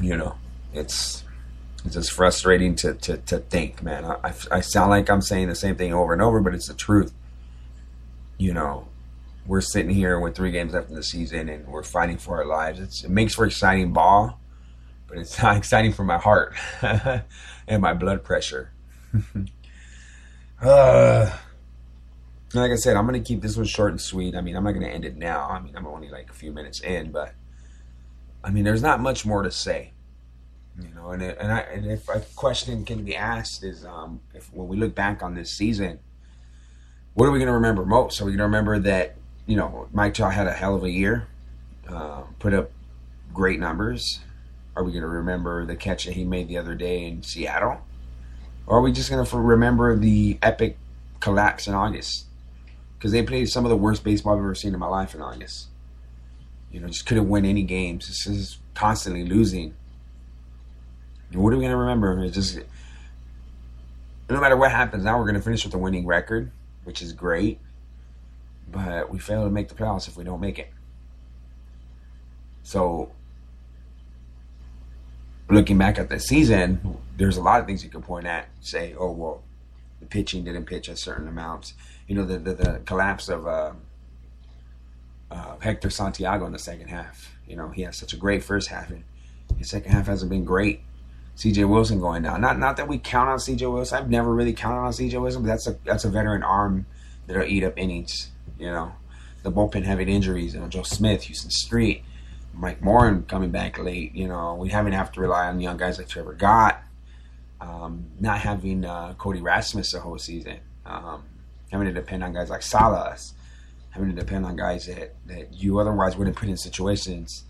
you 0.00 0.16
know, 0.16 0.36
it's 0.72 1.24
it's 1.84 1.94
just 1.94 2.12
frustrating 2.12 2.74
to, 2.76 2.94
to, 2.94 3.18
to 3.18 3.38
think, 3.38 3.82
man. 3.82 4.04
I, 4.04 4.34
I 4.50 4.60
sound 4.60 4.90
like 4.90 5.08
I'm 5.08 5.22
saying 5.22 5.48
the 5.48 5.54
same 5.54 5.76
thing 5.76 5.94
over 5.94 6.12
and 6.12 6.20
over, 6.20 6.40
but 6.40 6.54
it's 6.54 6.66
the 6.66 6.74
truth. 6.74 7.14
You 8.36 8.52
know, 8.52 8.88
we're 9.46 9.60
sitting 9.60 9.90
here 9.90 10.18
with 10.18 10.34
three 10.34 10.50
games 10.50 10.74
left 10.74 10.90
in 10.90 10.96
the 10.96 11.02
season 11.02 11.48
and 11.48 11.66
we're 11.68 11.82
fighting 11.82 12.18
for 12.18 12.36
our 12.38 12.44
lives. 12.44 12.80
It's, 12.80 13.04
it 13.04 13.10
makes 13.10 13.34
for 13.34 13.46
exciting 13.46 13.92
ball, 13.92 14.40
but 15.06 15.18
it's 15.18 15.40
not 15.40 15.56
exciting 15.58 15.92
for 15.92 16.04
my 16.04 16.18
heart 16.18 16.54
and 16.82 17.80
my 17.80 17.94
blood 17.94 18.24
pressure. 18.24 18.72
uh, 20.62 21.30
like 22.54 22.70
I 22.70 22.76
said, 22.76 22.96
I'm 22.96 23.08
to 23.08 23.20
keep 23.20 23.42
this 23.42 23.56
one 23.56 23.66
short 23.66 23.90
and 23.90 24.00
sweet. 24.00 24.34
I 24.34 24.40
mean, 24.40 24.56
I'm 24.56 24.64
not 24.64 24.74
to 24.74 24.88
end 24.88 25.04
it 25.04 25.16
now. 25.16 25.48
I 25.48 25.60
mean, 25.60 25.76
I'm 25.76 25.86
only 25.86 26.08
like 26.08 26.30
a 26.30 26.34
few 26.34 26.52
minutes 26.52 26.80
in, 26.80 27.12
but 27.12 27.34
I 28.42 28.50
mean, 28.50 28.64
there's 28.64 28.82
not 28.82 29.00
much 29.00 29.26
more 29.26 29.42
to 29.42 29.50
say. 29.50 29.92
You 30.80 30.94
know, 30.94 31.10
and 31.10 31.22
and, 31.22 31.52
I, 31.52 31.60
and 31.60 31.90
if 31.90 32.08
a 32.08 32.20
question 32.36 32.84
can 32.84 33.04
be 33.04 33.16
asked 33.16 33.64
is, 33.64 33.84
um, 33.84 34.20
if 34.32 34.52
when 34.52 34.68
we 34.68 34.76
look 34.76 34.94
back 34.94 35.22
on 35.22 35.34
this 35.34 35.50
season, 35.50 35.98
what 37.14 37.26
are 37.26 37.32
we 37.32 37.40
to 37.40 37.50
remember 37.50 37.84
most? 37.84 38.20
Are 38.20 38.24
we 38.24 38.36
to 38.36 38.42
remember 38.42 38.78
that 38.78 39.16
you 39.46 39.56
know 39.56 39.88
Mike 39.92 40.14
Trout 40.14 40.34
had 40.34 40.46
a 40.46 40.52
hell 40.52 40.76
of 40.76 40.84
a 40.84 40.90
year, 40.90 41.26
uh, 41.88 42.22
put 42.38 42.54
up 42.54 42.70
great 43.34 43.58
numbers? 43.58 44.20
Are 44.76 44.84
we 44.84 44.92
to 44.92 45.06
remember 45.06 45.66
the 45.66 45.74
catch 45.74 46.04
that 46.04 46.14
he 46.14 46.24
made 46.24 46.46
the 46.46 46.58
other 46.58 46.76
day 46.76 47.04
in 47.04 47.24
Seattle? 47.24 47.80
Or 48.68 48.78
are 48.78 48.80
we 48.82 48.92
just 48.92 49.08
going 49.08 49.24
to 49.24 49.36
remember 49.38 49.96
the 49.96 50.38
epic 50.42 50.76
collapse 51.20 51.66
in 51.66 51.72
August? 51.72 52.26
Because 52.98 53.12
they 53.12 53.22
played 53.22 53.48
some 53.48 53.64
of 53.64 53.70
the 53.70 53.76
worst 53.76 54.04
baseball 54.04 54.34
I've 54.34 54.40
ever 54.40 54.54
seen 54.54 54.74
in 54.74 54.78
my 54.78 54.86
life 54.86 55.14
in 55.14 55.22
August. 55.22 55.68
You 56.70 56.80
know, 56.80 56.88
just 56.88 57.06
couldn't 57.06 57.30
win 57.30 57.46
any 57.46 57.62
games. 57.62 58.08
This 58.08 58.26
is 58.26 58.58
constantly 58.74 59.24
losing. 59.24 59.74
And 61.32 61.42
what 61.42 61.54
are 61.54 61.56
we 61.56 61.62
going 61.62 61.70
to 61.72 61.78
remember? 61.78 62.22
It's 62.22 62.34
just 62.34 62.58
no 64.28 64.38
matter 64.38 64.56
what 64.56 64.70
happens 64.70 65.02
now, 65.02 65.16
we're 65.16 65.24
going 65.24 65.36
to 65.36 65.40
finish 65.40 65.64
with 65.64 65.72
a 65.72 65.78
winning 65.78 66.06
record, 66.06 66.50
which 66.84 67.00
is 67.00 67.14
great. 67.14 67.60
But 68.70 69.10
we 69.10 69.18
fail 69.18 69.44
to 69.44 69.50
make 69.50 69.68
the 69.68 69.74
playoffs 69.74 70.08
if 70.08 70.16
we 70.18 70.24
don't 70.24 70.40
make 70.40 70.58
it. 70.58 70.70
So, 72.64 73.12
looking 75.50 75.78
back 75.78 75.98
at 75.98 76.08
the 76.08 76.20
season, 76.20 76.98
there's 77.16 77.36
a 77.36 77.42
lot 77.42 77.60
of 77.60 77.66
things 77.66 77.82
you 77.84 77.90
can 77.90 78.02
point 78.02 78.26
at. 78.26 78.48
Say, 78.60 78.94
oh 78.98 79.10
well, 79.10 79.42
the 80.00 80.06
pitching 80.06 80.44
didn't 80.44 80.66
pitch 80.66 80.88
at 80.88 80.98
certain 80.98 81.28
amounts. 81.28 81.74
You 82.06 82.14
know, 82.14 82.24
the 82.24 82.38
the, 82.38 82.54
the 82.54 82.80
collapse 82.84 83.28
of 83.28 83.46
uh, 83.46 83.72
uh, 85.30 85.56
Hector 85.58 85.90
Santiago 85.90 86.46
in 86.46 86.52
the 86.52 86.58
second 86.58 86.88
half. 86.88 87.34
You 87.46 87.56
know, 87.56 87.70
he 87.70 87.82
had 87.82 87.94
such 87.94 88.12
a 88.12 88.16
great 88.16 88.42
first 88.42 88.68
half, 88.68 88.90
and 88.90 89.04
his 89.58 89.70
second 89.70 89.92
half 89.92 90.06
hasn't 90.06 90.30
been 90.30 90.44
great. 90.44 90.82
CJ 91.36 91.68
Wilson 91.68 92.00
going 92.00 92.22
down. 92.22 92.40
Not 92.40 92.58
not 92.58 92.76
that 92.76 92.88
we 92.88 92.98
count 92.98 93.28
on 93.28 93.38
CJ 93.38 93.72
Wilson. 93.72 93.98
I've 93.98 94.10
never 94.10 94.34
really 94.34 94.52
counted 94.52 94.80
on 94.80 94.92
CJ 94.92 95.20
Wilson, 95.20 95.42
but 95.42 95.48
that's 95.48 95.66
a 95.66 95.76
that's 95.84 96.04
a 96.04 96.10
veteran 96.10 96.42
arm 96.42 96.86
that'll 97.26 97.44
eat 97.44 97.62
up 97.62 97.74
innings. 97.78 98.30
You 98.58 98.66
know, 98.66 98.92
the 99.44 99.52
bullpen 99.52 99.84
having 99.84 100.08
injuries. 100.08 100.54
You 100.54 100.60
know, 100.60 100.68
Joe 100.68 100.82
Smith, 100.82 101.22
Houston 101.24 101.50
Street, 101.50 102.02
Mike 102.52 102.82
Morin 102.82 103.22
coming 103.22 103.50
back 103.50 103.78
late. 103.78 104.14
You 104.14 104.28
know, 104.28 104.54
we 104.54 104.68
haven't 104.68 104.92
have 104.92 105.12
to 105.12 105.20
rely 105.20 105.46
on 105.46 105.60
young 105.60 105.76
guys 105.76 105.98
like 105.98 106.08
Trevor 106.08 106.34
Gott. 106.34 106.82
Um, 107.60 108.06
not 108.20 108.38
having 108.38 108.84
uh, 108.84 109.14
Cory 109.14 109.40
Rasmus 109.40 109.92
the 109.92 110.00
whole 110.00 110.18
season. 110.18 110.58
Um, 110.86 111.24
having 111.70 111.86
to 111.88 111.92
depend 111.92 112.24
on 112.24 112.32
guys 112.32 112.50
like 112.50 112.62
Salas. 112.62 113.34
Having 113.90 114.14
to 114.14 114.20
depend 114.20 114.46
on 114.46 114.56
guys 114.56 114.86
that, 114.86 115.14
that 115.26 115.52
you 115.52 115.78
otherwise 115.78 116.16
wouldn't 116.16 116.36
put 116.36 116.48
in 116.48 116.56
situations. 116.56 117.44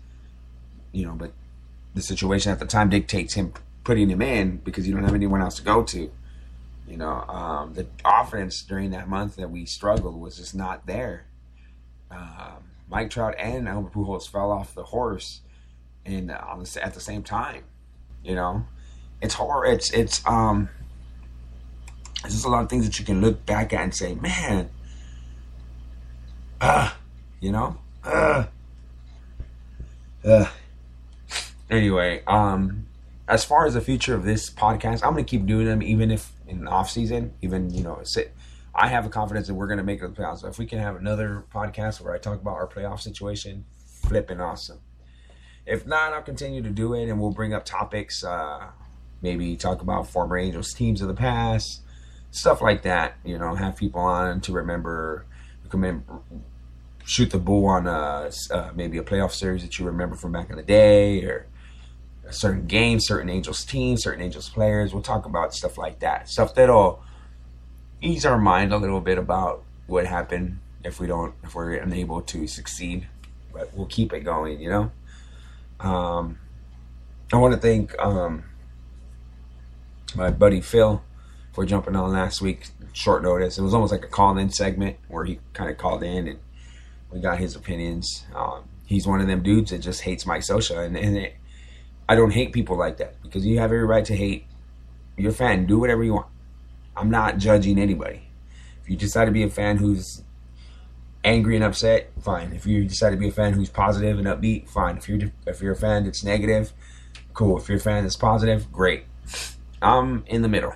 You 0.91 1.05
know, 1.05 1.13
but 1.13 1.31
the 1.93 2.01
situation 2.01 2.51
at 2.51 2.59
the 2.59 2.65
time 2.65 2.89
dictates 2.89 3.33
him 3.33 3.53
putting 3.83 4.09
him 4.09 4.21
in 4.21 4.57
because 4.57 4.87
you 4.87 4.93
don't 4.93 5.03
have 5.03 5.15
anyone 5.15 5.41
else 5.41 5.55
to 5.55 5.63
go 5.63 5.83
to. 5.83 6.11
You 6.87 6.97
know, 6.97 7.21
um, 7.27 7.73
the 7.73 7.87
offense 8.03 8.63
during 8.63 8.91
that 8.91 9.07
month 9.07 9.35
that 9.35 9.51
we 9.51 9.65
struggled 9.65 10.19
was 10.19 10.37
just 10.37 10.55
not 10.55 10.87
there. 10.87 11.25
Um, 12.09 12.68
Mike 12.89 13.09
Trout 13.09 13.35
and 13.37 13.67
Albert 13.67 13.93
Pujols 13.93 14.27
fell 14.27 14.51
off 14.51 14.73
the 14.73 14.83
horse, 14.83 15.41
and 16.05 16.31
on 16.31 16.63
the, 16.63 16.79
at 16.83 16.93
the 16.93 16.99
same 16.99 17.23
time, 17.23 17.63
you 18.23 18.35
know, 18.35 18.65
it's 19.21 19.35
hard. 19.35 19.69
It's 19.69 19.91
it's 19.91 20.25
um, 20.25 20.69
it's 22.23 22.33
just 22.33 22.45
a 22.45 22.49
lot 22.49 22.63
of 22.63 22.69
things 22.69 22.85
that 22.85 22.99
you 22.99 23.05
can 23.05 23.21
look 23.21 23.45
back 23.45 23.73
at 23.73 23.81
and 23.81 23.93
say, 23.95 24.15
man, 24.15 24.69
uh, 26.59 26.91
you 27.39 27.51
know, 27.51 27.77
uh, 28.03 28.45
uh. 30.25 30.45
Anyway, 31.69 32.23
um, 32.25 32.87
as 33.27 33.45
far 33.45 33.67
as 33.67 33.75
the 33.75 33.81
future 33.81 34.15
of 34.15 34.23
this 34.23 34.49
podcast, 34.49 35.05
I'm 35.05 35.15
to 35.15 35.23
keep 35.23 35.45
doing 35.45 35.67
them 35.67 35.83
even 35.83 36.09
if 36.09 36.31
in 36.47 36.67
off 36.67 36.89
season, 36.89 37.33
even 37.41 37.71
you 37.71 37.83
know, 37.83 37.99
sit. 38.03 38.33
I 38.73 38.87
have 38.87 39.05
a 39.05 39.09
confidence 39.09 39.47
that 39.47 39.55
we're 39.55 39.67
going 39.67 39.79
to 39.79 39.83
make 39.83 39.99
it 39.99 40.01
to 40.01 40.07
the 40.07 40.21
playoffs. 40.21 40.39
So 40.39 40.47
if 40.47 40.57
we 40.57 40.65
can 40.65 40.79
have 40.79 40.95
another 40.95 41.45
podcast 41.53 42.01
where 42.01 42.13
I 42.13 42.17
talk 42.17 42.41
about 42.41 42.55
our 42.55 42.67
playoff 42.67 43.01
situation, 43.01 43.65
flipping 44.03 44.39
awesome. 44.39 44.79
If 45.65 45.85
not, 45.85 46.13
I'll 46.13 46.21
continue 46.21 46.61
to 46.61 46.69
do 46.69 46.93
it, 46.93 47.09
and 47.09 47.19
we'll 47.19 47.31
bring 47.31 47.53
up 47.53 47.65
topics. 47.65 48.23
Uh, 48.23 48.69
maybe 49.21 49.55
talk 49.55 49.81
about 49.81 50.07
former 50.07 50.37
Angels 50.37 50.73
teams 50.73 51.01
of 51.01 51.07
the 51.07 51.13
past, 51.13 51.81
stuff 52.31 52.61
like 52.61 52.83
that. 52.83 53.17
You 53.23 53.37
know, 53.37 53.55
have 53.55 53.75
people 53.75 54.01
on 54.01 54.41
to 54.41 54.53
remember, 54.53 55.25
remember 55.71 56.03
shoot 57.05 57.31
the 57.31 57.39
bull 57.39 57.65
on 57.65 57.87
a, 57.87 58.31
uh, 58.51 58.71
maybe 58.75 58.97
a 58.97 59.03
playoff 59.03 59.31
series 59.31 59.63
that 59.63 59.77
you 59.79 59.85
remember 59.85 60.15
from 60.15 60.31
back 60.31 60.49
in 60.49 60.55
the 60.55 60.63
day, 60.63 61.23
or 61.23 61.47
a 62.27 62.33
certain 62.33 62.67
game, 62.67 62.99
certain 62.99 63.29
Angels 63.29 63.65
teams, 63.65 64.03
certain 64.03 64.21
Angels 64.21 64.49
players. 64.49 64.93
We'll 64.93 65.03
talk 65.03 65.25
about 65.25 65.53
stuff 65.53 65.77
like 65.77 65.99
that. 65.99 66.29
Stuff 66.29 66.53
that'll 66.55 67.03
ease 68.01 68.25
our 68.25 68.37
mind 68.37 68.73
a 68.73 68.77
little 68.77 69.01
bit 69.01 69.17
about 69.17 69.63
what 69.87 70.05
happened 70.05 70.59
if 70.83 70.99
we 70.99 71.07
don't 71.07 71.33
if 71.43 71.55
we're 71.55 71.73
unable 71.73 72.21
to 72.21 72.47
succeed. 72.47 73.07
But 73.51 73.73
we'll 73.73 73.87
keep 73.87 74.13
it 74.13 74.21
going, 74.21 74.59
you 74.59 74.69
know? 74.69 74.91
Um 75.79 76.39
I 77.31 77.37
want 77.37 77.53
to 77.53 77.59
thank 77.59 77.97
um 77.99 78.43
my 80.15 80.31
buddy 80.31 80.61
Phil 80.61 81.03
for 81.53 81.65
jumping 81.65 81.95
on 81.95 82.11
last 82.11 82.41
week, 82.41 82.67
short 82.93 83.23
notice. 83.23 83.57
It 83.57 83.61
was 83.61 83.73
almost 83.73 83.91
like 83.91 84.03
a 84.03 84.07
call 84.07 84.37
in 84.37 84.49
segment 84.49 84.97
where 85.07 85.25
he 85.25 85.39
kind 85.53 85.69
of 85.69 85.77
called 85.77 86.03
in 86.03 86.27
and 86.27 86.39
we 87.11 87.19
got 87.19 87.39
his 87.39 87.55
opinions. 87.55 88.25
Um, 88.35 88.63
he's 88.85 89.07
one 89.07 89.21
of 89.21 89.27
them 89.27 89.43
dudes 89.43 89.71
that 89.71 89.79
just 89.79 90.01
hates 90.01 90.25
Mike 90.25 90.41
Scioscia, 90.41 90.85
and, 90.85 90.97
and 90.97 91.17
it, 91.17 91.35
I 92.07 92.15
don't 92.15 92.31
hate 92.31 92.53
people 92.53 92.77
like 92.77 92.97
that 92.97 93.21
because 93.21 93.45
you 93.45 93.59
have 93.59 93.71
every 93.71 93.85
right 93.85 94.05
to 94.05 94.15
hate 94.15 94.45
your 95.17 95.31
fan. 95.31 95.65
Do 95.65 95.79
whatever 95.79 96.03
you 96.03 96.13
want. 96.13 96.27
I'm 96.95 97.09
not 97.09 97.37
judging 97.37 97.79
anybody. 97.79 98.29
If 98.81 98.89
you 98.89 98.97
decide 98.97 99.25
to 99.25 99.31
be 99.31 99.43
a 99.43 99.49
fan 99.49 99.77
who's 99.77 100.23
angry 101.23 101.55
and 101.55 101.63
upset, 101.63 102.11
fine. 102.21 102.53
If 102.53 102.65
you 102.65 102.85
decide 102.85 103.11
to 103.11 103.17
be 103.17 103.29
a 103.29 103.31
fan 103.31 103.53
who's 103.53 103.69
positive 103.69 104.17
and 104.17 104.27
upbeat, 104.27 104.69
fine. 104.69 104.97
If 104.97 105.07
you're 105.09 105.31
if 105.45 105.61
you're 105.61 105.73
a 105.73 105.77
fan 105.77 106.05
that's 106.05 106.23
negative, 106.23 106.73
cool. 107.33 107.57
If 107.57 107.69
you're 107.69 107.77
a 107.77 107.81
fan 107.81 108.03
that's 108.03 108.15
positive, 108.15 108.71
great. 108.71 109.05
I'm 109.81 110.23
in 110.27 110.41
the 110.41 110.49
middle. 110.49 110.73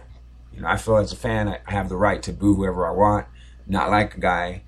You 0.54 0.62
know, 0.62 0.68
I 0.68 0.78
feel 0.78 0.98
as 0.98 1.12
a 1.12 1.16
fan, 1.16 1.48
I 1.48 1.72
have 1.72 1.90
the 1.90 1.98
right 1.98 2.22
to 2.24 2.32
boo 2.32 2.54
whoever 2.54 2.88
I 2.88 2.92
want. 2.92 3.26
Not 3.66 3.90
like 3.90 4.16
a 4.16 4.20
guy. 4.20 4.64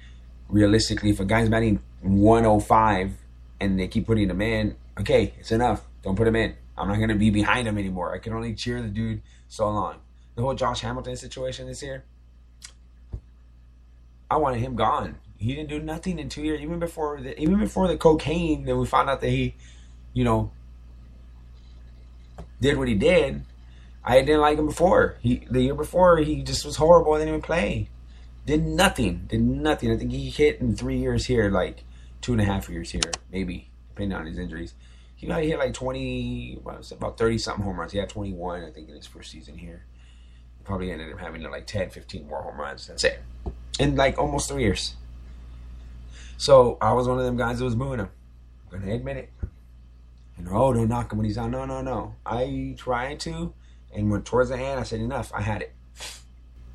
Realistically, 0.49 1.09
if 1.09 1.19
a 1.19 1.25
guy's 1.25 1.49
batting 1.49 1.81
105 2.01 3.13
and 3.59 3.79
they 3.79 3.87
keep 3.87 4.07
putting 4.07 4.29
him 4.29 4.41
in, 4.41 4.75
okay, 4.99 5.33
it's 5.39 5.51
enough. 5.51 5.85
Don't 6.03 6.15
put 6.15 6.27
him 6.27 6.35
in. 6.35 6.55
I'm 6.77 6.87
not 6.87 6.99
gonna 6.99 7.15
be 7.15 7.29
behind 7.29 7.67
him 7.67 7.77
anymore. 7.77 8.13
I 8.13 8.19
can 8.19 8.33
only 8.33 8.53
cheer 8.53 8.81
the 8.81 8.89
dude 8.89 9.21
so 9.47 9.69
long. 9.69 9.97
The 10.35 10.41
whole 10.41 10.53
Josh 10.53 10.81
Hamilton 10.81 11.15
situation 11.15 11.67
this 11.67 11.81
year. 11.81 12.03
I 14.29 14.37
wanted 14.37 14.59
him 14.59 14.75
gone. 14.75 15.17
He 15.37 15.53
didn't 15.55 15.69
do 15.69 15.79
nothing 15.79 16.19
in 16.19 16.29
two 16.29 16.41
years. 16.41 16.61
Even 16.61 16.79
before 16.79 17.21
the 17.21 17.39
even 17.39 17.59
before 17.59 17.87
the 17.87 17.97
cocaine, 17.97 18.65
then 18.65 18.77
we 18.77 18.85
found 18.85 19.09
out 19.09 19.21
that 19.21 19.29
he, 19.29 19.55
you 20.13 20.23
know, 20.23 20.51
did 22.59 22.77
what 22.77 22.87
he 22.87 22.95
did. 22.95 23.43
I 24.03 24.21
didn't 24.21 24.41
like 24.41 24.57
him 24.57 24.67
before. 24.67 25.17
He 25.21 25.45
the 25.49 25.61
year 25.61 25.75
before 25.75 26.17
he 26.17 26.41
just 26.43 26.65
was 26.65 26.75
horrible. 26.77 27.13
Didn't 27.13 27.29
even 27.29 27.41
play. 27.41 27.89
Did 28.45 28.63
nothing. 28.65 29.25
Did 29.27 29.41
nothing. 29.41 29.91
I 29.91 29.97
think 29.97 30.11
he 30.11 30.29
hit 30.29 30.59
in 30.59 30.75
three 30.75 30.97
years 30.97 31.25
here, 31.25 31.49
like 31.49 31.83
two 32.21 32.31
and 32.33 32.41
a 32.41 32.45
half 32.45 32.69
years 32.69 32.91
here, 32.91 33.11
maybe 33.31 33.69
depending 33.89 34.17
on 34.17 34.25
his 34.25 34.37
injuries 34.37 34.73
he 35.15 35.27
got 35.27 35.43
hit 35.43 35.57
like 35.57 35.73
20, 35.73 36.59
what 36.61 36.77
was 36.77 36.91
it, 36.91 36.95
about 36.95 37.17
30 37.17 37.37
something 37.37 37.63
home 37.63 37.79
runs. 37.79 37.91
He 37.91 37.97
had 37.97 38.09
21, 38.09 38.63
I 38.63 38.69
think, 38.69 38.89
in 38.89 38.95
his 38.95 39.07
first 39.07 39.31
season 39.31 39.57
here. 39.57 39.85
Probably 40.65 40.91
ended 40.91 41.13
up 41.13 41.19
having 41.19 41.41
like 41.43 41.67
10, 41.67 41.89
15 41.89 42.27
more 42.27 42.41
home 42.41 42.59
runs. 42.59 42.87
That's 42.87 43.03
it. 43.03 43.21
In 43.79 43.95
like 43.95 44.17
almost 44.17 44.49
three 44.49 44.63
years. 44.63 44.95
So 46.37 46.77
I 46.81 46.93
was 46.93 47.07
one 47.07 47.17
of 47.17 47.25
them 47.25 47.37
guys 47.37 47.59
that 47.59 47.65
was 47.65 47.75
booing 47.75 47.99
him. 47.99 48.09
I'm 48.71 48.79
going 48.79 48.89
to 48.89 48.95
admit 48.95 49.17
it. 49.17 49.29
And 50.37 50.49
oh, 50.49 50.73
don't 50.73 50.89
knock 50.89 51.11
him 51.11 51.19
when 51.19 51.25
he's 51.25 51.37
out. 51.37 51.49
No, 51.49 51.65
no, 51.65 51.81
no. 51.81 52.15
I 52.25 52.75
tried 52.77 53.19
to. 53.21 53.53
And 53.93 54.11
when 54.11 54.23
towards 54.23 54.49
the 54.49 54.57
end, 54.57 54.79
I 54.79 54.83
said, 54.83 54.99
enough. 54.99 55.31
I 55.33 55.41
had 55.41 55.61
it. 55.61 55.73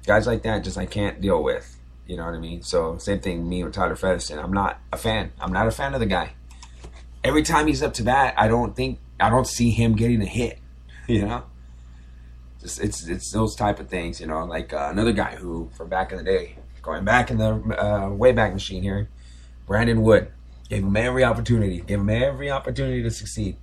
Guys 0.06 0.26
like 0.26 0.42
that, 0.42 0.64
just 0.64 0.78
I 0.78 0.86
can't 0.86 1.20
deal 1.20 1.42
with. 1.42 1.76
You 2.06 2.16
know 2.16 2.24
what 2.24 2.34
I 2.34 2.38
mean? 2.38 2.62
So 2.62 2.96
same 2.96 3.20
thing, 3.20 3.48
me 3.48 3.62
with 3.62 3.74
Taylor 3.74 3.96
Featherston. 3.96 4.38
I'm 4.38 4.52
not 4.52 4.80
a 4.92 4.96
fan. 4.96 5.32
I'm 5.38 5.52
not 5.52 5.66
a 5.66 5.70
fan 5.70 5.92
of 5.92 6.00
the 6.00 6.06
guy 6.06 6.32
every 7.24 7.42
time 7.42 7.66
he's 7.66 7.82
up 7.82 7.94
to 7.94 8.02
bat, 8.02 8.34
I 8.36 8.48
don't 8.48 8.74
think 8.74 8.98
I 9.18 9.30
don't 9.30 9.46
see 9.46 9.70
him 9.70 9.94
getting 9.94 10.22
a 10.22 10.26
hit. 10.26 10.58
You 11.06 11.26
know, 11.26 11.42
it's 12.62 13.06
it's 13.06 13.30
those 13.30 13.54
type 13.54 13.80
of 13.80 13.88
things. 13.88 14.20
You 14.20 14.26
know, 14.26 14.44
like 14.44 14.72
uh, 14.72 14.88
another 14.90 15.12
guy 15.12 15.36
who 15.36 15.70
from 15.72 15.88
back 15.88 16.12
in 16.12 16.18
the 16.18 16.24
day, 16.24 16.56
going 16.82 17.04
back 17.04 17.30
in 17.30 17.38
the 17.38 17.54
uh, 17.82 18.10
way 18.10 18.32
back 18.32 18.52
machine 18.52 18.82
here, 18.82 19.08
Brandon 19.66 20.02
Wood 20.02 20.30
gave 20.68 20.84
him 20.84 20.96
every 20.96 21.24
opportunity, 21.24 21.80
gave 21.80 22.00
him 22.00 22.10
every 22.10 22.50
opportunity 22.50 23.02
to 23.02 23.10
succeed, 23.10 23.56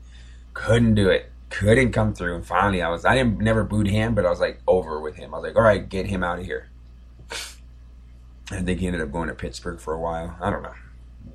couldn't 0.54 0.96
do 0.96 1.10
it, 1.10 1.32
couldn't 1.50 1.92
come 1.92 2.14
through. 2.14 2.36
And 2.36 2.46
finally, 2.46 2.82
I 2.82 2.90
was 2.90 3.06
I 3.06 3.16
didn't 3.16 3.40
never 3.40 3.64
booed 3.64 3.88
him, 3.88 4.16
but 4.16 4.26
I 4.26 4.30
was 4.30 4.40
like 4.40 4.60
over 4.68 5.00
with 5.00 5.16
him. 5.16 5.34
I 5.34 5.38
was 5.38 5.48
like, 5.48 5.56
all 5.56 5.64
right, 5.64 5.88
get 5.88 6.08
him 6.08 6.24
out 6.24 6.40
of 6.40 6.46
here. 6.46 6.70
I 8.52 8.62
think 8.62 8.80
he 8.80 8.88
ended 8.88 9.02
up 9.02 9.12
going 9.12 9.30
to 9.30 9.36
Pittsburgh 9.36 9.80
for 9.80 9.94
a 9.94 10.00
while. 10.00 10.36
I 10.42 10.50
don't 10.50 10.64
know. 10.64 10.76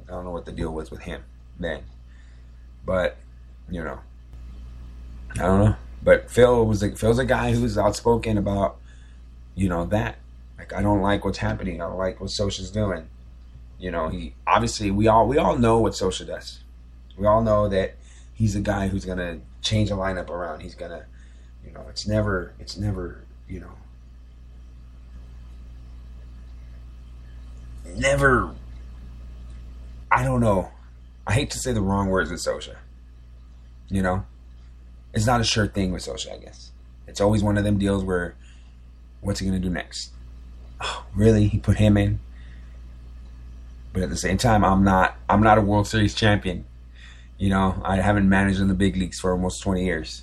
I 0.09 0.11
don't 0.11 0.25
know 0.25 0.31
what 0.31 0.45
the 0.45 0.53
deal 0.53 0.73
was 0.73 0.91
with 0.91 1.03
him 1.03 1.23
then. 1.59 1.83
But 2.85 3.17
you 3.71 3.85
know, 3.85 4.01
I 5.35 5.43
don't 5.43 5.65
know. 5.65 5.77
But 6.03 6.31
Phil 6.31 6.67
was 6.67 6.83
Phil's 6.97 7.19
a 7.19 7.25
guy 7.25 7.53
who's 7.53 7.79
outspoken 7.79 8.37
about, 8.37 8.77
you 9.55 9.69
know, 9.69 9.85
that. 9.87 10.17
Like, 10.59 10.73
I 10.73 10.83
don't 10.83 11.01
like 11.01 11.25
what's 11.25 11.39
happening. 11.39 11.81
I 11.81 11.87
don't 11.87 11.99
like 11.99 12.21
what 12.21 12.31
Scioscia's 12.31 12.71
doing. 12.71 13.09
You 13.79 13.91
know, 13.91 14.09
he 14.09 14.35
obviously 14.47 14.91
we 14.91 15.09
all 15.09 15.27
we 15.27 15.39
all 15.39 15.59
know 15.59 15.79
what 15.79 15.93
Scioscia 15.93 16.27
does. 16.27 16.61
We 17.17 17.27
all 17.27 17.43
know 17.43 17.69
that 17.69 17.97
he's 18.33 18.55
a 18.55 18.61
guy 18.61 18.89
who's 18.89 19.05
gonna 19.05 19.41
change 19.61 19.89
the 19.89 19.97
lineup 19.97 20.31
around. 20.31 20.61
He's 20.61 20.75
gonna, 20.75 21.07
you 21.65 21.73
know, 21.73 21.85
it's 21.89 22.07
never 22.07 22.55
it's 22.61 22.77
never 22.77 23.25
you 23.49 23.61
know 23.61 23.73
never 27.97 28.55
I 30.13 30.23
don't 30.23 30.41
know. 30.41 30.71
I 31.27 31.33
hate 31.33 31.51
to 31.53 31.59
say 31.59 31.73
the 31.73 31.81
wrong 31.81 32.09
words 32.09 32.31
with 32.31 32.41
Scioscia. 32.41 32.77
You 33.89 34.03
know? 34.03 34.27
It's 35.13 35.27
not 35.27 35.41
a 35.41 35.45
sure 35.45 35.67
thing 35.67 35.93
with 35.93 36.03
Scioscia. 36.03 36.35
I 36.35 36.39
guess 36.39 36.73
it's 37.07 37.21
always 37.21 37.43
one 37.43 37.59
of 37.59 37.65
them 37.65 37.79
deals 37.79 38.05
where, 38.05 38.35
what's 39.21 39.41
he 39.41 39.47
gonna 39.47 39.59
do 39.59 39.71
next? 39.71 40.13
Oh, 40.81 41.05
really? 41.15 41.49
He 41.49 41.59
put 41.59 41.77
him 41.77 41.97
in. 41.97 42.21
But 43.93 44.03
at 44.03 44.11
the 44.11 44.17
same 44.17 44.39
time, 44.39 44.65
I'm 44.65 44.85
not. 44.85 45.17
I'm 45.29 45.43
not 45.43 45.59
a 45.59 45.61
World 45.61 45.87
Series 45.87 46.15
champion. 46.15 46.65
You 47.39 47.51
know, 47.51 47.81
I 47.85 47.97
haven't 47.97 48.29
managed 48.29 48.61
in 48.61 48.69
the 48.69 48.75
big 48.75 48.97
leagues 48.97 49.21
for 49.21 49.33
almost 49.33 49.63
20 49.63 49.85
years. 49.85 50.23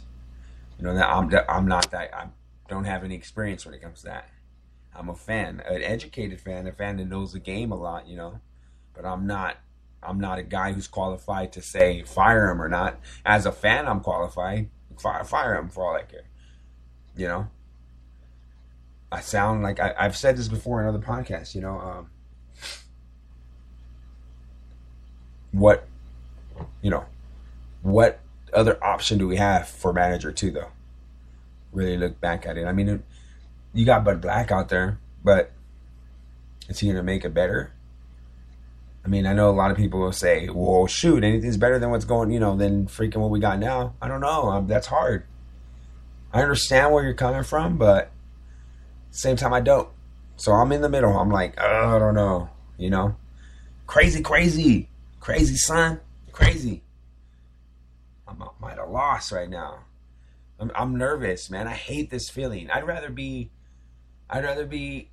You 0.77 0.85
know, 0.85 0.95
that 0.95 1.07
I'm. 1.07 1.31
I'm 1.47 1.67
not 1.67 1.91
that. 1.91 2.13
I 2.13 2.27
don't 2.67 2.85
have 2.85 3.03
any 3.03 3.15
experience 3.15 3.65
when 3.65 3.75
it 3.75 3.81
comes 3.81 3.99
to 3.99 4.05
that. 4.07 4.29
I'm 4.95 5.07
a 5.07 5.15
fan, 5.15 5.61
an 5.67 5.83
educated 5.83 6.41
fan, 6.41 6.67
a 6.67 6.71
fan 6.71 6.97
that 6.97 7.05
knows 7.05 7.33
the 7.33 7.39
game 7.39 7.71
a 7.71 7.75
lot. 7.75 8.07
You 8.07 8.17
know, 8.17 8.39
but 8.95 9.05
I'm 9.05 9.27
not. 9.27 9.57
I'm 10.01 10.19
not 10.19 10.39
a 10.39 10.43
guy 10.43 10.71
who's 10.71 10.87
qualified 10.87 11.51
to 11.53 11.61
say 11.61 12.03
fire 12.03 12.49
him 12.49 12.61
or 12.61 12.69
not. 12.69 12.99
As 13.25 13.45
a 13.45 13.51
fan, 13.51 13.87
I'm 13.87 13.99
qualified. 13.99 14.69
Fire, 14.99 15.23
fire 15.23 15.55
him 15.55 15.69
for 15.69 15.85
all 15.85 15.95
I 15.95 16.03
care. 16.03 16.25
You 17.15 17.27
know. 17.27 17.47
I 19.11 19.21
sound 19.21 19.63
like 19.63 19.79
I, 19.79 19.93
have 19.97 20.15
said 20.15 20.37
this 20.37 20.47
before 20.47 20.81
in 20.81 20.87
other 20.87 20.99
podcasts. 20.99 21.55
You 21.55 21.61
know. 21.61 21.79
Um, 21.79 22.09
what 25.51 25.87
you 26.81 26.89
know 26.89 27.05
what 27.81 28.19
other 28.53 28.83
option 28.83 29.17
do 29.17 29.27
we 29.27 29.37
have 29.37 29.67
for 29.67 29.93
manager 29.93 30.31
too 30.31 30.51
though 30.51 30.69
really 31.71 31.97
look 31.97 32.19
back 32.19 32.45
at 32.45 32.57
it 32.57 32.65
i 32.65 32.71
mean 32.71 33.03
you 33.73 33.85
got 33.85 34.03
bud 34.03 34.21
black 34.21 34.51
out 34.51 34.69
there 34.69 34.99
but 35.23 35.51
is 36.67 36.79
he 36.79 36.91
to 36.91 37.03
make 37.03 37.25
it 37.25 37.33
better 37.33 37.71
i 39.03 39.07
mean 39.07 39.25
i 39.25 39.33
know 39.33 39.49
a 39.49 39.51
lot 39.51 39.71
of 39.71 39.77
people 39.77 39.99
will 39.99 40.11
say 40.11 40.49
well 40.49 40.87
shoot 40.87 41.23
anything's 41.23 41.57
better 41.57 41.79
than 41.79 41.89
what's 41.89 42.05
going 42.05 42.31
you 42.31 42.39
know 42.39 42.55
than 42.55 42.85
freaking 42.87 43.17
what 43.17 43.29
we 43.29 43.39
got 43.39 43.59
now 43.59 43.93
i 44.01 44.07
don't 44.07 44.21
know 44.21 44.49
um, 44.49 44.67
that's 44.67 44.87
hard 44.87 45.25
i 46.33 46.41
understand 46.41 46.91
where 46.91 47.03
you're 47.03 47.13
coming 47.13 47.43
from 47.43 47.77
but 47.77 48.11
same 49.11 49.35
time 49.35 49.53
i 49.53 49.59
don't 49.59 49.89
so 50.35 50.51
i'm 50.51 50.71
in 50.71 50.81
the 50.81 50.89
middle 50.89 51.17
i'm 51.17 51.29
like 51.29 51.53
oh, 51.59 51.95
i 51.95 51.99
don't 51.99 52.15
know 52.15 52.49
you 52.77 52.89
know 52.89 53.15
crazy 53.87 54.21
crazy 54.21 54.89
Crazy, 55.19 55.55
son. 55.57 55.99
Crazy. 56.31 56.81
I'm, 58.27 58.41
I'm 58.41 58.79
a 58.79 58.85
loss 58.85 59.31
right 59.31 59.49
now. 59.49 59.79
I'm, 60.59 60.71
I'm 60.75 60.97
nervous, 60.97 61.49
man. 61.49 61.67
I 61.67 61.73
hate 61.73 62.09
this 62.09 62.29
feeling. 62.29 62.69
I'd 62.69 62.85
rather 62.87 63.09
be, 63.09 63.51
I'd 64.29 64.43
rather 64.43 64.65
be 64.65 65.09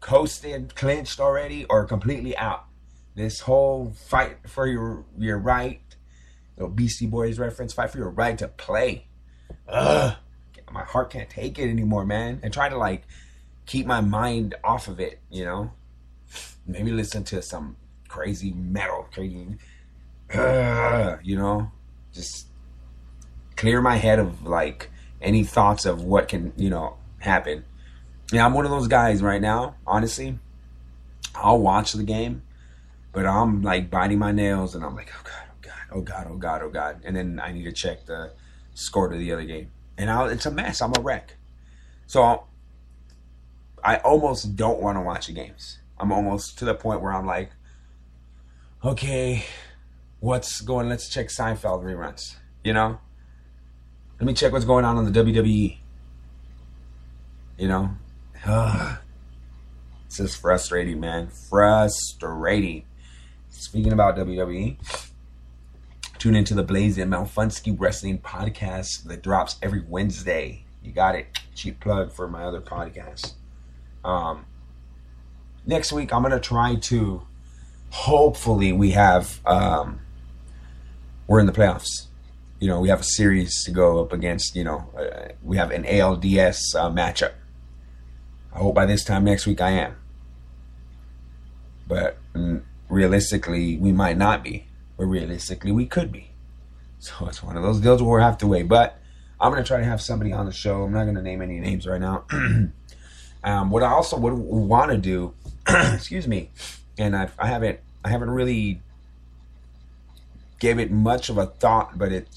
coasted, 0.00 0.74
clinched 0.74 1.20
already, 1.20 1.64
or 1.66 1.84
completely 1.84 2.36
out. 2.36 2.66
This 3.14 3.40
whole 3.40 3.92
fight 3.92 4.48
for 4.48 4.66
your 4.66 5.04
your 5.18 5.38
right, 5.38 5.80
little 6.56 6.70
Beastie 6.70 7.06
Boys 7.06 7.38
reference, 7.38 7.72
fight 7.72 7.90
for 7.90 7.98
your 7.98 8.10
right 8.10 8.36
to 8.38 8.48
play. 8.48 9.06
Ugh, 9.68 10.16
my 10.72 10.82
heart 10.82 11.10
can't 11.10 11.30
take 11.30 11.58
it 11.58 11.70
anymore, 11.70 12.04
man. 12.04 12.40
And 12.42 12.52
try 12.52 12.68
to 12.68 12.76
like 12.76 13.04
keep 13.66 13.86
my 13.86 14.00
mind 14.00 14.54
off 14.64 14.88
of 14.88 15.00
it, 15.00 15.20
you 15.30 15.44
know. 15.44 15.72
Maybe 16.66 16.90
listen 16.90 17.24
to 17.24 17.42
some 17.42 17.76
crazy 18.08 18.52
metal, 18.52 19.08
crazy, 19.12 19.58
uh, 20.32 21.16
you 21.22 21.36
know, 21.36 21.70
just 22.12 22.48
clear 23.56 23.80
my 23.80 23.96
head 23.96 24.18
of 24.18 24.44
like 24.44 24.90
any 25.20 25.44
thoughts 25.44 25.84
of 25.84 26.02
what 26.02 26.28
can, 26.28 26.52
you 26.56 26.70
know, 26.70 26.96
happen. 27.18 27.64
Yeah, 28.32 28.46
I'm 28.46 28.54
one 28.54 28.64
of 28.64 28.70
those 28.70 28.88
guys 28.88 29.22
right 29.22 29.40
now, 29.40 29.76
honestly. 29.86 30.38
I'll 31.34 31.58
watch 31.58 31.92
the 31.92 32.04
game, 32.04 32.42
but 33.14 33.26
I'm 33.26 33.62
like 33.62 33.90
biting 33.90 34.18
my 34.18 34.32
nails 34.32 34.74
and 34.74 34.84
I'm 34.84 34.96
like, 34.96 35.10
oh 35.16 35.22
God, 35.22 35.44
oh 35.48 35.56
God, 35.62 35.86
oh 35.92 36.00
God, 36.00 36.26
oh 36.28 36.36
God, 36.36 36.62
oh 36.62 36.68
God. 36.68 37.00
And 37.04 37.16
then 37.16 37.40
I 37.42 37.52
need 37.52 37.62
to 37.64 37.72
check 37.72 38.06
the 38.06 38.32
score 38.74 39.08
to 39.08 39.16
the 39.16 39.32
other 39.32 39.44
game. 39.44 39.70
And 39.96 40.10
I'll, 40.10 40.26
it's 40.26 40.44
a 40.46 40.50
mess. 40.50 40.82
I'm 40.82 40.92
a 40.98 41.00
wreck. 41.00 41.36
So 42.06 42.44
I 43.82 43.98
almost 43.98 44.56
don't 44.56 44.80
want 44.80 44.96
to 44.96 45.00
watch 45.00 45.28
the 45.28 45.32
games. 45.32 45.78
I'm 45.96 46.10
almost 46.10 46.58
to 46.58 46.64
the 46.64 46.74
point 46.74 47.00
where 47.00 47.12
I'm 47.12 47.24
like, 47.24 47.50
okay, 48.84 49.44
what's 50.18 50.60
going? 50.60 50.88
Let's 50.88 51.08
check 51.08 51.28
Seinfeld 51.28 51.84
reruns. 51.84 52.34
You 52.64 52.72
know, 52.72 52.98
let 54.18 54.26
me 54.26 54.34
check 54.34 54.52
what's 54.52 54.64
going 54.64 54.84
on 54.84 54.96
on 54.96 55.10
the 55.10 55.22
WWE. 55.22 55.78
You 57.58 57.68
know, 57.68 57.90
Ugh. 58.44 58.98
this 60.08 60.18
is 60.18 60.34
frustrating, 60.34 60.98
man. 60.98 61.28
Frustrating. 61.28 62.84
Speaking 63.56 63.92
about 63.92 64.16
WWE, 64.16 64.76
tune 66.18 66.34
into 66.34 66.54
the 66.54 66.64
Blaze 66.64 66.98
and 66.98 67.10
Malfunsky 67.10 67.74
Wrestling 67.78 68.18
podcast 68.18 69.04
that 69.04 69.22
drops 69.22 69.56
every 69.62 69.80
Wednesday. 69.80 70.64
You 70.82 70.90
got 70.90 71.14
it. 71.14 71.26
Cheap 71.54 71.78
plug 71.78 72.12
for 72.12 72.26
my 72.26 72.42
other 72.42 72.60
podcast. 72.60 73.34
Um, 74.04 74.44
next 75.64 75.92
week, 75.92 76.12
I'm 76.12 76.22
gonna 76.22 76.40
try 76.40 76.74
to 76.74 77.22
hopefully 77.90 78.72
we 78.72 78.90
have 78.90 79.40
um, 79.46 80.00
we're 81.28 81.38
in 81.38 81.46
the 81.46 81.52
playoffs. 81.52 82.06
You 82.58 82.68
know, 82.68 82.80
we 82.80 82.88
have 82.88 83.00
a 83.00 83.04
series 83.04 83.62
to 83.64 83.70
go 83.70 84.00
up 84.02 84.12
against. 84.12 84.56
You 84.56 84.64
know, 84.64 84.90
uh, 84.98 85.28
we 85.44 85.56
have 85.58 85.70
an 85.70 85.84
ALDS 85.84 86.74
uh, 86.74 86.90
matchup. 86.90 87.32
I 88.52 88.58
hope 88.58 88.74
by 88.74 88.84
this 88.84 89.04
time 89.04 89.24
next 89.24 89.46
week 89.46 89.60
I 89.60 89.70
am. 89.70 89.96
But 91.86 92.18
mm, 92.34 92.62
realistically, 92.94 93.76
we 93.76 93.92
might 93.92 94.16
not 94.16 94.42
be. 94.42 94.66
But 94.96 95.06
realistically, 95.06 95.72
we 95.72 95.86
could 95.86 96.12
be. 96.12 96.30
So 97.00 97.26
it's 97.26 97.42
one 97.42 97.56
of 97.56 97.62
those 97.62 97.80
deals 97.80 98.00
where 98.02 98.18
we'll 98.18 98.26
have 98.26 98.38
to 98.38 98.46
wait. 98.46 98.68
But 98.68 98.98
I'm 99.40 99.54
to 99.54 99.62
try 99.62 99.78
to 99.78 99.84
have 99.84 100.00
somebody 100.00 100.32
on 100.32 100.46
the 100.46 100.52
show. 100.52 100.84
I'm 100.84 100.92
not 100.92 101.04
to 101.04 101.12
name 101.20 101.42
any 101.42 101.58
names 101.58 101.86
right 101.86 102.00
now. 102.00 102.24
um, 103.44 103.70
what 103.70 103.82
I 103.82 103.90
also 103.90 104.16
would 104.16 104.32
want 104.32 104.90
to 104.92 104.96
do, 104.96 105.34
excuse 105.68 106.26
me, 106.28 106.50
and 106.96 107.16
I, 107.16 107.28
I 107.38 107.48
haven't 107.48 107.80
I 108.04 108.10
haven't 108.10 108.30
really 108.30 108.80
gave 110.60 110.78
it 110.78 110.90
much 110.90 111.28
of 111.28 111.36
a 111.36 111.46
thought, 111.46 111.98
but 111.98 112.12
it 112.12 112.28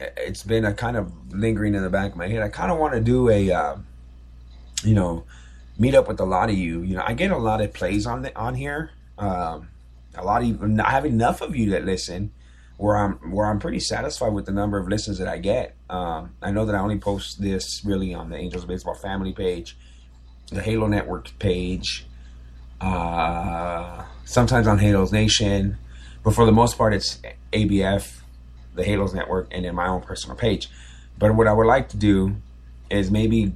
it's 0.00 0.42
been 0.42 0.64
a 0.64 0.72
kind 0.72 0.96
of 0.96 1.12
lingering 1.32 1.74
in 1.74 1.82
the 1.82 1.90
back 1.90 2.12
of 2.12 2.16
my 2.16 2.28
head. 2.28 2.42
I 2.42 2.48
kind 2.48 2.70
of 2.70 2.78
want 2.78 2.94
to 2.94 3.00
do 3.00 3.28
a 3.28 3.50
uh, 3.50 3.76
you 4.82 4.94
know 4.94 5.24
meet 5.78 5.94
up 5.94 6.08
with 6.08 6.20
a 6.20 6.24
lot 6.24 6.48
of 6.48 6.56
you. 6.56 6.82
You 6.82 6.96
know, 6.96 7.04
I 7.04 7.14
get 7.14 7.30
a 7.30 7.36
lot 7.36 7.60
of 7.60 7.72
plays 7.72 8.06
on 8.06 8.22
the 8.22 8.36
on 8.38 8.54
here. 8.54 8.92
Um, 9.18 9.68
a 10.14 10.24
lot 10.24 10.42
of 10.42 10.48
you, 10.48 10.82
I 10.82 10.90
have 10.90 11.04
enough 11.04 11.40
of 11.40 11.56
you 11.56 11.70
that 11.70 11.84
listen 11.84 12.32
where 12.76 12.96
I'm 12.96 13.12
where 13.30 13.46
I'm 13.46 13.58
pretty 13.58 13.80
satisfied 13.80 14.32
with 14.32 14.46
the 14.46 14.52
number 14.52 14.78
of 14.78 14.88
listens 14.88 15.18
that 15.18 15.28
I 15.28 15.38
get. 15.38 15.76
Um, 15.88 16.34
I 16.42 16.50
know 16.50 16.64
that 16.66 16.74
I 16.74 16.78
only 16.78 16.98
post 16.98 17.40
this 17.40 17.84
really 17.84 18.14
on 18.14 18.30
the 18.30 18.36
Angels 18.36 18.64
Baseball 18.64 18.94
Family 18.94 19.32
page, 19.32 19.76
the 20.50 20.62
Halo 20.62 20.86
Network 20.86 21.38
page, 21.38 22.06
uh, 22.80 24.04
sometimes 24.24 24.66
on 24.66 24.78
Halos 24.78 25.12
Nation, 25.12 25.78
but 26.22 26.34
for 26.34 26.46
the 26.46 26.52
most 26.52 26.76
part, 26.76 26.94
it's 26.94 27.20
ABF, 27.52 28.20
the 28.74 28.84
Halos 28.84 29.14
Network, 29.14 29.48
and 29.50 29.64
then 29.64 29.74
my 29.74 29.86
own 29.86 30.00
personal 30.00 30.36
page. 30.36 30.68
But 31.18 31.34
what 31.34 31.46
I 31.46 31.52
would 31.52 31.66
like 31.66 31.88
to 31.90 31.96
do 31.96 32.36
is 32.90 33.10
maybe 33.10 33.52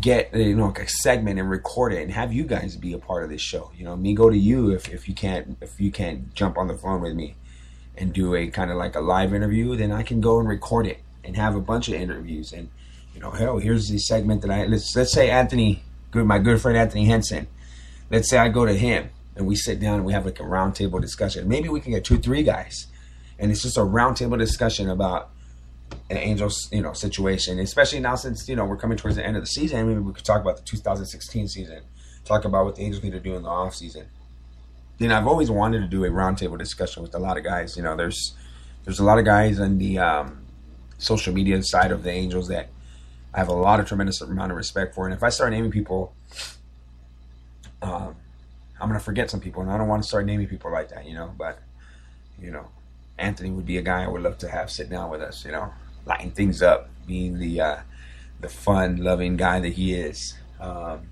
get 0.00 0.34
uh, 0.34 0.38
you 0.38 0.56
know 0.56 0.72
a 0.76 0.86
segment 0.86 1.38
and 1.38 1.50
record 1.50 1.92
it 1.92 2.02
and 2.02 2.10
have 2.12 2.32
you 2.32 2.44
guys 2.44 2.76
be 2.76 2.92
a 2.92 2.98
part 2.98 3.24
of 3.24 3.30
this 3.30 3.40
show. 3.42 3.70
You 3.76 3.84
know, 3.84 3.96
me 3.96 4.14
go 4.14 4.30
to 4.30 4.36
you 4.36 4.70
if, 4.70 4.88
if 4.88 5.08
you 5.08 5.14
can't 5.14 5.56
if 5.60 5.80
you 5.80 5.90
can't 5.90 6.34
jump 6.34 6.58
on 6.58 6.68
the 6.68 6.76
phone 6.76 7.00
with 7.00 7.14
me 7.14 7.36
and 7.96 8.12
do 8.12 8.34
a 8.34 8.48
kind 8.48 8.70
of 8.70 8.76
like 8.76 8.94
a 8.94 9.00
live 9.00 9.34
interview, 9.34 9.76
then 9.76 9.92
I 9.92 10.02
can 10.02 10.20
go 10.20 10.38
and 10.38 10.48
record 10.48 10.86
it 10.86 11.00
and 11.24 11.36
have 11.36 11.54
a 11.54 11.60
bunch 11.60 11.88
of 11.88 11.94
interviews 11.94 12.52
and 12.52 12.68
you 13.14 13.20
know, 13.20 13.30
hell, 13.30 13.58
here's 13.58 13.88
the 13.88 13.98
segment 13.98 14.42
that 14.42 14.50
I 14.50 14.64
let's 14.66 14.96
let's 14.96 15.12
say 15.12 15.30
Anthony, 15.30 15.82
good 16.10 16.26
my 16.26 16.38
good 16.38 16.60
friend 16.60 16.78
Anthony 16.78 17.04
Henson 17.04 17.46
let's 18.12 18.28
say 18.28 18.36
I 18.36 18.48
go 18.50 18.64
to 18.64 18.74
him 18.74 19.10
and 19.34 19.46
we 19.46 19.56
sit 19.56 19.80
down 19.80 19.94
and 19.94 20.04
we 20.04 20.12
have 20.12 20.26
like 20.26 20.38
a 20.38 20.44
roundtable 20.44 21.00
discussion. 21.00 21.48
Maybe 21.48 21.68
we 21.68 21.80
can 21.80 21.92
get 21.92 22.04
two, 22.04 22.18
three 22.18 22.44
guys, 22.44 22.86
and 23.38 23.50
it's 23.50 23.62
just 23.62 23.78
a 23.78 23.80
roundtable 23.80 24.38
discussion 24.38 24.88
about 24.88 25.30
an 26.10 26.16
Angels, 26.16 26.68
you 26.72 26.82
know, 26.82 26.92
situation. 26.92 27.58
Especially 27.58 28.00
now 28.00 28.14
since 28.14 28.48
you 28.48 28.56
know 28.56 28.64
we're 28.64 28.76
coming 28.76 28.98
towards 28.98 29.16
the 29.16 29.26
end 29.26 29.36
of 29.36 29.42
the 29.42 29.46
season, 29.46 29.86
maybe 29.86 30.00
we 30.00 30.12
could 30.12 30.24
talk 30.24 30.40
about 30.40 30.56
the 30.56 30.62
2016 30.62 31.48
season, 31.48 31.82
talk 32.24 32.44
about 32.44 32.64
what 32.64 32.76
the 32.76 32.82
Angels 32.82 33.02
need 33.02 33.12
to 33.12 33.20
do 33.20 33.34
in 33.34 33.42
the 33.42 33.48
off 33.48 33.74
season. 33.74 34.06
Then 34.98 35.10
I've 35.10 35.26
always 35.26 35.50
wanted 35.50 35.80
to 35.80 35.86
do 35.86 36.04
a 36.04 36.10
roundtable 36.10 36.58
discussion 36.58 37.02
with 37.02 37.14
a 37.14 37.18
lot 37.18 37.36
of 37.36 37.44
guys. 37.44 37.76
You 37.76 37.82
know, 37.82 37.96
there's 37.96 38.34
there's 38.84 38.98
a 38.98 39.04
lot 39.04 39.18
of 39.18 39.24
guys 39.24 39.60
on 39.60 39.78
the 39.78 39.98
um, 39.98 40.42
social 40.98 41.32
media 41.32 41.62
side 41.62 41.92
of 41.92 42.02
the 42.02 42.10
Angels 42.10 42.48
that 42.48 42.68
I 43.34 43.38
have 43.38 43.48
a 43.48 43.54
lot 43.54 43.80
of 43.80 43.86
tremendous 43.86 44.20
amount 44.20 44.50
of 44.50 44.56
respect 44.56 44.94
for, 44.94 45.06
and 45.06 45.14
if 45.14 45.22
I 45.22 45.28
start 45.28 45.52
naming 45.52 45.70
people 45.70 46.14
um, 47.82 48.16
I'm 48.80 48.88
gonna 48.88 49.00
forget 49.00 49.30
some 49.30 49.40
people, 49.40 49.62
and 49.62 49.70
I 49.70 49.76
don't 49.76 49.88
want 49.88 50.02
to 50.02 50.08
start 50.08 50.24
naming 50.24 50.46
people 50.46 50.70
like 50.70 50.88
that, 50.90 51.06
you 51.06 51.14
know. 51.14 51.32
But 51.36 51.58
you 52.40 52.50
know, 52.50 52.68
Anthony 53.18 53.50
would 53.50 53.66
be 53.66 53.78
a 53.78 53.82
guy 53.82 54.04
I 54.04 54.08
would 54.08 54.22
love 54.22 54.38
to 54.38 54.48
have 54.48 54.70
sit 54.70 54.88
down 54.88 55.10
with 55.10 55.20
us, 55.20 55.44
you 55.44 55.52
know, 55.52 55.72
lighten 56.06 56.30
things 56.30 56.62
up, 56.62 56.88
being 57.06 57.38
the 57.38 57.60
uh, 57.60 57.76
the 58.40 58.48
fun, 58.48 58.96
loving 58.96 59.36
guy 59.36 59.60
that 59.60 59.74
he 59.74 59.94
is. 59.94 60.34
Um, 60.60 61.08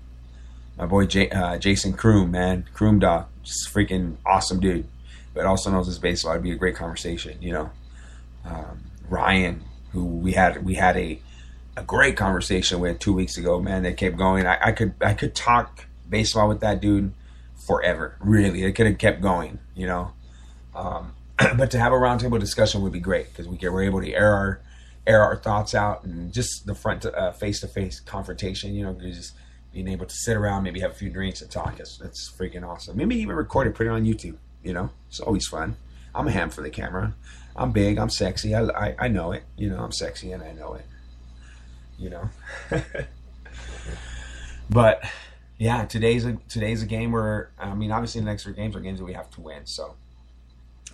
my 0.77 0.85
boy 0.85 1.05
J, 1.05 1.29
uh, 1.29 1.57
Jason 1.57 1.93
Kroom, 1.93 2.29
man, 2.29 2.67
Kroom 2.73 2.99
dog, 2.99 3.27
just 3.43 3.73
freaking 3.73 4.17
awesome 4.25 4.59
dude, 4.59 4.87
but 5.33 5.45
also 5.45 5.69
knows 5.71 5.87
his 5.87 5.99
baseball. 5.99 6.33
It'd 6.33 6.43
be 6.43 6.51
a 6.51 6.55
great 6.55 6.75
conversation, 6.75 7.41
you 7.41 7.53
know. 7.53 7.71
Um, 8.45 8.83
Ryan, 9.09 9.63
who 9.91 10.05
we 10.05 10.33
had 10.33 10.65
we 10.65 10.75
had 10.75 10.97
a 10.97 11.19
a 11.77 11.83
great 11.83 12.17
conversation 12.17 12.79
with 12.79 12.99
two 12.99 13.13
weeks 13.13 13.37
ago, 13.37 13.59
man. 13.59 13.83
That 13.83 13.97
kept 13.97 14.17
going. 14.17 14.45
I, 14.45 14.57
I 14.67 14.71
could 14.71 14.93
I 15.01 15.13
could 15.13 15.35
talk 15.35 15.85
baseball 16.09 16.47
with 16.47 16.61
that 16.61 16.81
dude 16.81 17.13
forever. 17.55 18.15
Really, 18.19 18.63
it 18.63 18.73
could 18.73 18.87
have 18.87 18.97
kept 18.97 19.21
going, 19.21 19.59
you 19.75 19.87
know. 19.87 20.11
Um, 20.75 21.13
but 21.57 21.71
to 21.71 21.79
have 21.79 21.91
a 21.91 21.95
roundtable 21.95 22.39
discussion 22.39 22.81
would 22.81 22.91
be 22.91 22.99
great 22.99 23.29
because 23.29 23.47
we 23.47 23.57
we're 23.69 23.83
able 23.83 24.01
to 24.01 24.13
air 24.13 24.33
our 24.33 24.61
air 25.07 25.23
our 25.23 25.35
thoughts 25.35 25.73
out 25.73 26.03
and 26.03 26.31
just 26.31 26.65
the 26.65 26.75
front 26.75 27.05
face 27.37 27.59
to 27.61 27.67
face 27.67 27.99
confrontation. 27.99 28.73
You 28.73 28.85
know, 28.85 28.93
just 28.93 29.33
being 29.73 29.87
able 29.87 30.05
to 30.05 30.13
sit 30.13 30.35
around, 30.35 30.63
maybe 30.63 30.79
have 30.81 30.91
a 30.91 30.95
few 30.95 31.09
drinks 31.09 31.41
and 31.41 31.49
talk. 31.49 31.79
It's, 31.79 31.99
it's 32.01 32.31
freaking 32.31 32.67
awesome. 32.67 32.97
Maybe 32.97 33.15
even 33.17 33.35
record 33.35 33.67
it, 33.67 33.75
put 33.75 33.87
it 33.87 33.89
on 33.89 34.05
YouTube. 34.05 34.35
You 34.63 34.73
know, 34.73 34.89
it's 35.07 35.19
always 35.19 35.47
fun. 35.47 35.75
I'm 36.13 36.27
a 36.27 36.31
ham 36.31 36.49
for 36.49 36.61
the 36.61 36.69
camera. 36.69 37.15
I'm 37.55 37.71
big. 37.71 37.97
I'm 37.97 38.09
sexy. 38.09 38.53
I, 38.53 38.63
I, 38.63 38.95
I 38.99 39.07
know 39.07 39.31
it. 39.31 39.43
You 39.57 39.69
know, 39.69 39.79
I'm 39.83 39.91
sexy 39.91 40.31
and 40.31 40.43
I 40.43 40.51
know 40.51 40.73
it. 40.73 40.85
You 41.97 42.09
know. 42.09 42.29
but 44.69 45.03
yeah, 45.57 45.85
today's 45.85 46.25
a 46.25 46.37
today's 46.49 46.81
a 46.83 46.85
game 46.85 47.11
where 47.11 47.51
I 47.57 47.73
mean, 47.73 47.91
obviously 47.91 48.21
the 48.21 48.25
next 48.25 48.43
three 48.43 48.53
games 48.53 48.75
are 48.75 48.79
games 48.79 48.99
that 48.99 49.05
we 49.05 49.13
have 49.13 49.29
to 49.31 49.41
win. 49.41 49.65
So 49.65 49.95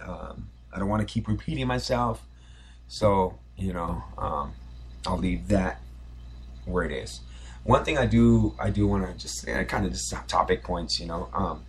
um, 0.02 0.50
I 0.72 0.80
don't 0.80 0.90
want 0.90 1.08
to 1.08 1.12
keep 1.12 1.28
repeating 1.28 1.68
myself. 1.68 2.24
So 2.88 3.40
you 3.58 3.74
know, 3.74 4.04
um, 4.18 4.54
I'll 5.06 5.18
leave 5.18 5.48
that 5.48 5.82
where 6.66 6.84
it 6.84 6.92
is. 6.92 7.22
One 7.64 7.84
thing 7.84 7.98
I 7.98 8.06
do, 8.06 8.56
I 8.60 8.70
do 8.70 8.88
want 8.88 9.06
to 9.06 9.14
just 9.18 9.48
uh, 9.48 9.64
kind 9.66 9.86
of 9.86 9.92
just 9.92 10.14
topic 10.28 10.64
points. 10.64 11.00
You 11.00 11.08
know, 11.08 11.30
um, 11.34 11.64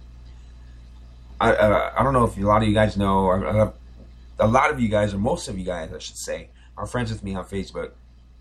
I 1.40 1.52
uh, 1.52 1.92
I 1.96 2.02
don't 2.02 2.12
know 2.12 2.24
if 2.24 2.36
a 2.36 2.40
lot 2.40 2.62
of 2.62 2.68
you 2.68 2.74
guys 2.74 2.96
know, 2.96 3.24
or, 3.24 3.74
a 4.38 4.46
lot 4.46 4.70
of 4.70 4.78
you 4.78 4.88
guys, 4.88 5.12
or 5.12 5.18
most 5.18 5.48
of 5.48 5.58
you 5.58 5.64
guys, 5.64 5.92
I 5.92 5.98
should 5.98 6.16
say, 6.16 6.50
are 6.76 6.86
friends 6.86 7.10
with 7.10 7.24
me 7.24 7.34
on 7.34 7.44
Facebook, 7.44 7.92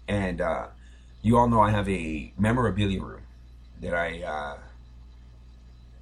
and 0.07 0.41
uh, 0.41 0.67
you 1.23 1.37
all 1.37 1.47
know 1.47 1.61
I 1.61 1.71
have 1.71 1.89
a 1.89 2.31
memorabilia 2.37 3.01
room 3.01 3.21
that 3.81 3.95
I 3.95 4.21
uh, 4.21 4.57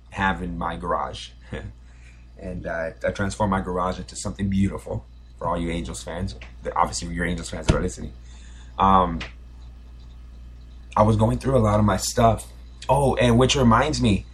have 0.10 0.42
in 0.42 0.58
my 0.58 0.76
garage, 0.76 1.30
and 2.38 2.68
uh, 2.68 2.90
I 3.06 3.12
transform 3.12 3.52
my 3.52 3.62
garage 3.62 3.98
into 3.98 4.18
something 4.18 4.50
beautiful 4.50 5.06
for 5.38 5.48
all 5.48 5.58
you 5.58 5.70
Angels 5.70 6.04
fans. 6.04 6.36
Obviously, 6.76 7.14
your 7.14 7.26
Angels 7.26 7.50
fans 7.50 7.68
that 7.68 7.76
are 7.76 7.82
listening. 7.82 8.14
Um, 8.78 9.20
I 10.98 11.04
was 11.04 11.18
going 11.18 11.40
through 11.40 11.58
a 11.58 11.60
lot 11.60 11.80
of 11.80 11.86
my 11.86 11.98
stuff. 11.98 12.48
Oh, 12.88 13.16
and 13.16 13.38
which 13.38 13.56
reminds 13.56 14.02
me, 14.02 14.26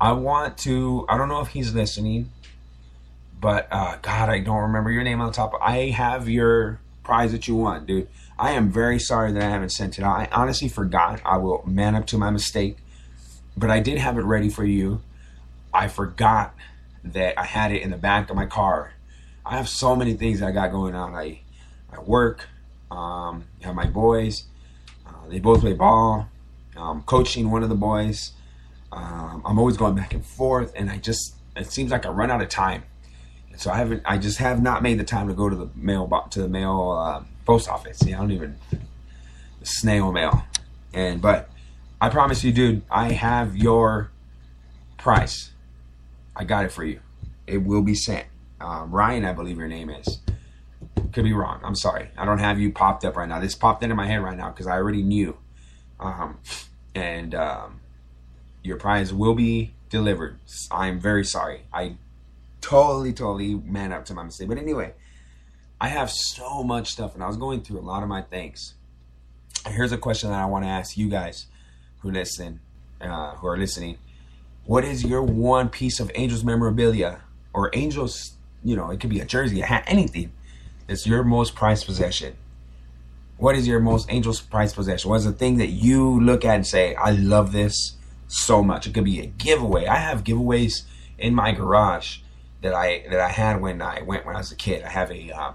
I 0.00 0.12
want 0.12 0.58
to. 0.58 1.06
I 1.08 1.16
don't 1.16 1.28
know 1.28 1.40
if 1.40 1.48
he's 1.48 1.74
listening, 1.74 2.30
but 3.40 3.68
uh, 3.70 3.96
God, 4.02 4.28
I 4.28 4.40
don't 4.40 4.62
remember 4.62 4.90
your 4.90 5.02
name 5.02 5.20
on 5.20 5.28
the 5.28 5.32
top. 5.32 5.52
I 5.60 5.86
have 5.90 6.28
your 6.28 6.80
prize 7.02 7.32
that 7.32 7.48
you 7.48 7.56
won, 7.56 7.86
dude. 7.86 8.08
I 8.38 8.52
am 8.52 8.70
very 8.70 8.98
sorry 8.98 9.32
that 9.32 9.42
I 9.42 9.48
haven't 9.48 9.70
sent 9.70 9.98
it 9.98 10.04
out. 10.04 10.18
I 10.18 10.28
honestly 10.32 10.68
forgot. 10.68 11.20
I 11.24 11.36
will 11.36 11.62
man 11.66 11.94
up 11.94 12.06
to 12.08 12.18
my 12.18 12.30
mistake, 12.30 12.78
but 13.56 13.70
I 13.70 13.80
did 13.80 13.98
have 13.98 14.18
it 14.18 14.22
ready 14.22 14.48
for 14.48 14.64
you. 14.64 15.02
I 15.72 15.88
forgot 15.88 16.54
that 17.04 17.38
I 17.38 17.44
had 17.44 17.70
it 17.72 17.82
in 17.82 17.90
the 17.90 17.96
back 17.96 18.30
of 18.30 18.36
my 18.36 18.46
car 18.46 18.93
I 19.46 19.56
have 19.56 19.68
so 19.68 19.94
many 19.94 20.14
things 20.14 20.42
I 20.42 20.52
got 20.52 20.70
going 20.72 20.94
on. 20.94 21.14
I 21.14 21.40
I 21.92 22.00
work. 22.00 22.48
Um, 22.90 23.44
I 23.62 23.66
have 23.66 23.74
my 23.74 23.86
boys. 23.86 24.44
Uh, 25.06 25.28
they 25.28 25.38
both 25.38 25.60
play 25.60 25.74
ball. 25.74 26.28
Um, 26.76 27.02
coaching 27.02 27.50
one 27.50 27.62
of 27.62 27.68
the 27.68 27.74
boys. 27.74 28.32
Um, 28.90 29.42
I'm 29.44 29.58
always 29.58 29.76
going 29.76 29.94
back 29.94 30.14
and 30.14 30.24
forth, 30.24 30.72
and 30.74 30.90
I 30.90 30.98
just 30.98 31.34
it 31.56 31.70
seems 31.70 31.90
like 31.90 32.06
I 32.06 32.10
run 32.10 32.30
out 32.30 32.42
of 32.42 32.48
time. 32.48 32.84
And 33.50 33.60
so 33.60 33.70
I 33.70 33.76
haven't. 33.76 34.02
I 34.04 34.18
just 34.18 34.38
have 34.38 34.62
not 34.62 34.82
made 34.82 34.98
the 34.98 35.04
time 35.04 35.28
to 35.28 35.34
go 35.34 35.48
to 35.48 35.56
the 35.56 35.68
mail 35.74 36.08
to 36.30 36.42
the 36.42 36.48
mail 36.48 36.90
uh, 36.90 37.22
post 37.44 37.68
office. 37.68 38.02
Yeah, 38.04 38.16
I 38.16 38.20
don't 38.20 38.32
even 38.32 38.56
snail 39.62 40.10
mail. 40.10 40.44
And 40.92 41.20
but 41.20 41.50
I 42.00 42.08
promise 42.08 42.44
you, 42.44 42.52
dude, 42.52 42.82
I 42.90 43.12
have 43.12 43.56
your 43.56 44.10
price. 44.96 45.50
I 46.34 46.44
got 46.44 46.64
it 46.64 46.72
for 46.72 46.84
you. 46.84 47.00
It 47.46 47.58
will 47.58 47.82
be 47.82 47.94
sent 47.94 48.26
um, 48.60 48.90
Ryan, 48.90 49.24
I 49.24 49.32
believe 49.32 49.58
your 49.58 49.68
name 49.68 49.90
is. 49.90 50.20
Could 51.12 51.24
be 51.24 51.32
wrong. 51.32 51.60
I'm 51.62 51.74
sorry. 51.74 52.10
I 52.16 52.24
don't 52.24 52.38
have 52.38 52.58
you 52.58 52.72
popped 52.72 53.04
up 53.04 53.16
right 53.16 53.28
now. 53.28 53.40
This 53.40 53.54
popped 53.54 53.82
into 53.82 53.94
my 53.94 54.06
head 54.06 54.22
right 54.22 54.36
now 54.36 54.50
because 54.50 54.66
I 54.66 54.72
already 54.72 55.02
knew. 55.02 55.36
Um, 56.00 56.38
and 56.94 57.34
um, 57.34 57.80
your 58.62 58.76
prize 58.76 59.12
will 59.12 59.34
be 59.34 59.74
delivered. 59.90 60.38
I'm 60.70 60.98
very 60.98 61.24
sorry. 61.24 61.62
I 61.72 61.96
totally, 62.60 63.12
totally 63.12 63.54
man 63.54 63.92
up 63.92 64.04
to 64.06 64.14
my 64.14 64.24
mistake. 64.24 64.48
But 64.48 64.58
anyway, 64.58 64.94
I 65.80 65.88
have 65.88 66.10
so 66.10 66.62
much 66.62 66.90
stuff, 66.90 67.14
and 67.14 67.22
I 67.22 67.26
was 67.26 67.36
going 67.36 67.62
through 67.62 67.78
a 67.78 67.82
lot 67.82 68.02
of 68.02 68.08
my 68.08 68.22
things. 68.22 68.74
Here's 69.68 69.92
a 69.92 69.98
question 69.98 70.30
that 70.30 70.40
I 70.40 70.46
want 70.46 70.64
to 70.64 70.68
ask 70.68 70.96
you 70.96 71.08
guys 71.08 71.46
who 72.00 72.10
listen, 72.10 72.60
uh, 73.00 73.36
who 73.36 73.46
are 73.46 73.56
listening. 73.56 73.98
What 74.64 74.84
is 74.84 75.04
your 75.04 75.22
one 75.22 75.68
piece 75.68 76.00
of 76.00 76.10
Angels 76.14 76.42
memorabilia 76.42 77.20
or 77.52 77.70
Angels 77.74 78.32
you 78.64 78.74
know, 78.74 78.90
it 78.90 78.98
could 78.98 79.10
be 79.10 79.20
a 79.20 79.24
jersey, 79.24 79.60
a 79.60 79.66
hat, 79.66 79.84
anything. 79.86 80.32
It's 80.88 81.06
your 81.06 81.22
most 81.22 81.54
prized 81.54 81.86
possession. 81.86 82.34
What 83.36 83.56
is 83.56 83.66
your 83.66 83.80
most 83.80 84.10
angel's 84.10 84.40
prized 84.40 84.74
possession? 84.74 85.10
What 85.10 85.16
is 85.16 85.24
the 85.24 85.32
thing 85.32 85.58
that 85.58 85.68
you 85.68 86.20
look 86.20 86.44
at 86.44 86.54
and 86.54 86.66
say, 86.66 86.94
I 86.94 87.10
love 87.10 87.52
this 87.52 87.96
so 88.28 88.62
much? 88.62 88.86
It 88.86 88.94
could 88.94 89.04
be 89.04 89.20
a 89.20 89.26
giveaway. 89.26 89.86
I 89.86 89.96
have 89.96 90.24
giveaways 90.24 90.82
in 91.18 91.34
my 91.34 91.52
garage 91.52 92.18
that 92.62 92.74
I 92.74 93.04
that 93.10 93.20
I 93.20 93.28
had 93.28 93.60
when 93.60 93.82
I 93.82 94.02
went 94.02 94.24
when 94.24 94.34
I 94.34 94.38
was 94.38 94.50
a 94.50 94.56
kid. 94.56 94.82
I 94.82 94.88
have 94.88 95.10
a 95.10 95.30
um, 95.32 95.54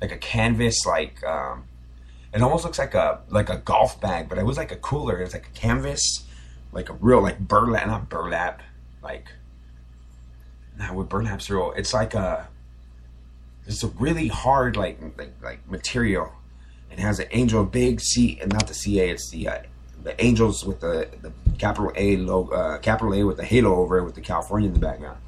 like 0.00 0.12
a 0.12 0.18
canvas 0.18 0.84
like 0.84 1.24
um, 1.24 1.64
it 2.32 2.42
almost 2.42 2.64
looks 2.64 2.78
like 2.78 2.94
a 2.94 3.20
like 3.28 3.48
a 3.48 3.58
golf 3.58 4.00
bag, 4.00 4.28
but 4.28 4.36
it 4.38 4.44
was 4.44 4.56
like 4.56 4.72
a 4.72 4.76
cooler. 4.76 5.18
It 5.18 5.24
was 5.24 5.32
like 5.32 5.48
a 5.48 5.58
canvas, 5.58 6.24
like 6.72 6.90
a 6.90 6.92
real 6.92 7.22
like 7.22 7.38
burlap, 7.38 7.86
not 7.86 8.08
burlap, 8.08 8.62
like 9.02 9.28
now 10.78 10.94
with 10.94 11.08
burlap 11.08 11.42
cereal, 11.42 11.72
it's 11.72 11.94
like 11.94 12.14
a 12.14 12.48
it's 13.66 13.82
a 13.82 13.88
really 13.88 14.28
hard 14.28 14.76
like 14.76 14.98
like, 15.16 15.32
like 15.42 15.68
material. 15.68 16.32
It 16.90 16.98
has 16.98 17.18
an 17.18 17.26
angel 17.32 17.64
big 17.64 18.00
C 18.00 18.38
and 18.40 18.52
not 18.52 18.66
the 18.66 18.74
CA. 18.74 19.10
It's 19.10 19.30
the 19.30 19.48
uh, 19.48 19.58
the 20.02 20.24
angels 20.24 20.64
with 20.64 20.80
the, 20.80 21.08
the 21.20 21.32
capital 21.58 21.92
A 21.96 22.16
logo, 22.16 22.54
uh, 22.54 22.78
capital 22.78 23.12
A 23.14 23.24
with 23.24 23.38
the 23.38 23.44
halo 23.44 23.74
over 23.74 23.98
it 23.98 24.04
with 24.04 24.14
the 24.14 24.20
California 24.20 24.68
in 24.68 24.74
the 24.74 24.80
background. 24.80 25.18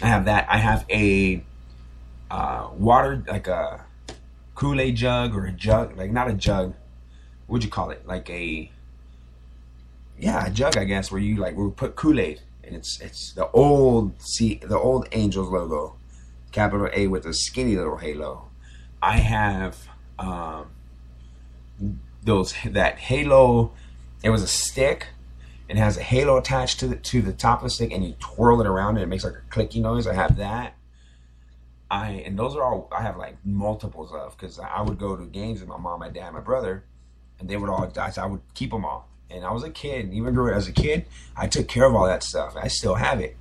I 0.00 0.06
have 0.06 0.26
that. 0.26 0.46
I 0.48 0.58
have 0.58 0.84
a 0.90 1.42
uh, 2.30 2.68
water 2.76 3.22
like 3.26 3.48
a 3.48 3.84
Kool 4.54 4.80
Aid 4.80 4.96
jug 4.96 5.34
or 5.34 5.46
a 5.46 5.52
jug, 5.52 5.96
like 5.96 6.12
not 6.12 6.28
a 6.28 6.34
jug. 6.34 6.74
What'd 7.46 7.64
you 7.64 7.70
call 7.70 7.90
it? 7.90 8.06
Like 8.06 8.30
a 8.30 8.70
yeah, 10.18 10.46
a 10.46 10.50
jug, 10.50 10.76
I 10.76 10.84
guess, 10.84 11.10
where 11.10 11.20
you 11.20 11.36
like 11.36 11.56
we 11.56 11.70
put 11.70 11.96
Kool 11.96 12.20
Aid 12.20 12.40
and 12.66 12.74
it's 12.74 13.00
it's 13.00 13.32
the 13.32 13.48
old 13.52 14.20
see 14.20 14.56
the 14.56 14.78
old 14.78 15.08
Angels 15.12 15.48
logo, 15.48 15.96
capital 16.52 16.88
A 16.92 17.06
with 17.06 17.24
a 17.24 17.32
skinny 17.32 17.76
little 17.76 17.96
halo. 17.96 18.48
I 19.00 19.18
have 19.18 19.88
um, 20.18 20.70
those 22.22 22.54
that 22.64 22.98
halo. 22.98 23.72
It 24.22 24.30
was 24.30 24.42
a 24.42 24.48
stick. 24.48 25.08
It 25.68 25.76
has 25.76 25.96
a 25.96 26.02
halo 26.02 26.36
attached 26.36 26.80
to 26.80 26.88
the 26.88 26.96
to 26.96 27.22
the 27.22 27.32
top 27.32 27.60
of 27.60 27.64
the 27.64 27.70
stick, 27.70 27.92
and 27.92 28.04
you 28.04 28.14
twirl 28.18 28.60
it 28.60 28.66
around, 28.66 28.96
and 28.96 29.04
it 29.04 29.06
makes 29.06 29.24
like 29.24 29.34
a 29.34 29.54
clicky 29.54 29.80
noise. 29.80 30.06
I 30.06 30.14
have 30.14 30.36
that. 30.36 30.74
I 31.88 32.10
and 32.26 32.36
those 32.36 32.56
are 32.56 32.62
all 32.62 32.88
I 32.90 33.02
have 33.02 33.16
like 33.16 33.36
multiples 33.44 34.12
of 34.12 34.36
because 34.36 34.58
I 34.58 34.82
would 34.82 34.98
go 34.98 35.16
to 35.16 35.24
games 35.24 35.60
with 35.60 35.68
my 35.68 35.76
mom, 35.76 36.00
my 36.00 36.08
dad, 36.08 36.32
my 36.32 36.40
brother, 36.40 36.84
and 37.38 37.48
they 37.48 37.56
would 37.56 37.70
all. 37.70 37.86
Die. 37.86 38.12
I 38.16 38.26
would 38.26 38.42
keep 38.54 38.70
them 38.70 38.84
all 38.84 39.08
and 39.30 39.44
I 39.44 39.52
was 39.52 39.62
a 39.62 39.70
kid. 39.70 40.06
And 40.06 40.14
Even 40.14 40.34
grew 40.34 40.52
as 40.52 40.68
a 40.68 40.72
kid, 40.72 41.06
I 41.36 41.46
took 41.46 41.68
care 41.68 41.84
of 41.84 41.94
all 41.94 42.06
that 42.06 42.22
stuff. 42.22 42.56
I 42.56 42.68
still 42.68 42.94
have 42.94 43.20
it. 43.20 43.36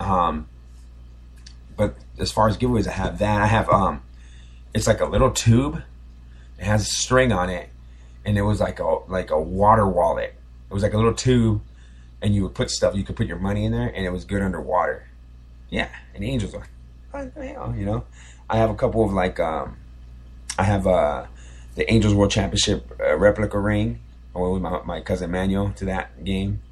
Um, 0.00 0.48
but 1.76 1.96
as 2.18 2.32
far 2.32 2.48
as 2.48 2.56
giveaways, 2.56 2.86
I 2.86 2.92
have 2.92 3.18
that. 3.18 3.42
I 3.42 3.46
have 3.46 3.68
um, 3.68 4.02
it's 4.74 4.86
like 4.86 5.00
a 5.00 5.06
little 5.06 5.30
tube. 5.30 5.82
It 6.58 6.64
has 6.64 6.82
a 6.82 6.90
string 6.90 7.32
on 7.32 7.50
it, 7.50 7.68
and 8.24 8.36
it 8.38 8.42
was 8.42 8.60
like 8.60 8.78
a 8.78 8.98
like 9.08 9.30
a 9.30 9.40
water 9.40 9.86
wallet. 9.86 10.34
It 10.70 10.74
was 10.74 10.82
like 10.82 10.92
a 10.92 10.96
little 10.96 11.14
tube, 11.14 11.62
and 12.20 12.34
you 12.34 12.42
would 12.42 12.54
put 12.54 12.70
stuff. 12.70 12.94
You 12.94 13.04
could 13.04 13.16
put 13.16 13.26
your 13.26 13.38
money 13.38 13.64
in 13.64 13.72
there, 13.72 13.88
and 13.88 14.04
it 14.04 14.10
was 14.10 14.24
good 14.24 14.42
underwater. 14.42 15.06
Yeah, 15.70 15.88
and 16.14 16.24
angels 16.24 16.54
are, 16.54 16.66
you 17.76 17.86
know. 17.86 18.04
I 18.50 18.58
have 18.58 18.70
a 18.70 18.74
couple 18.74 19.04
of 19.04 19.12
like 19.12 19.40
um, 19.40 19.76
I 20.58 20.64
have 20.64 20.86
uh 20.86 21.26
the 21.74 21.90
Angels 21.90 22.14
World 22.14 22.30
Championship 22.30 23.00
uh, 23.00 23.16
replica 23.16 23.58
ring 23.58 24.00
I 24.34 24.38
went 24.38 24.54
with 24.54 24.62
my, 24.62 24.82
my 24.82 25.00
cousin 25.00 25.30
Manuel 25.30 25.72
to 25.76 25.84
that 25.86 26.24
game. 26.24 26.62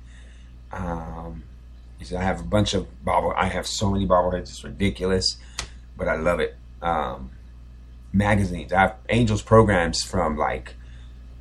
Um, 0.73 1.45
he 1.99 2.05
said, 2.05 2.21
I 2.21 2.25
have 2.25 2.41
a 2.41 2.45
bunch 2.45 2.75
of 2.75 3.05
bobble. 3.05 3.35
I 3.37 3.47
have 3.47 3.67
so 3.67 3.91
many 3.91 4.07
bobbleheads. 4.07 4.43
It's 4.43 4.65
ridiculous, 4.65 5.37
but 5.97 6.09
I 6.09 6.17
love 6.17 6.41
it. 6.41 6.57
Um, 6.81 7.31
magazines. 8.13 8.73
I 8.73 8.81
have 8.81 8.97
Angels 9.09 9.43
programs 9.43 10.03
from 10.03 10.37
like 10.37 10.75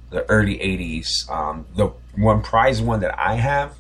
the 0.10 0.30
early 0.30 0.58
80s. 0.58 1.30
Um, 1.30 1.66
the 1.76 1.92
one 2.16 2.42
prize 2.42 2.82
one 2.82 3.00
that 3.00 3.18
I 3.18 3.36
have 3.36 3.78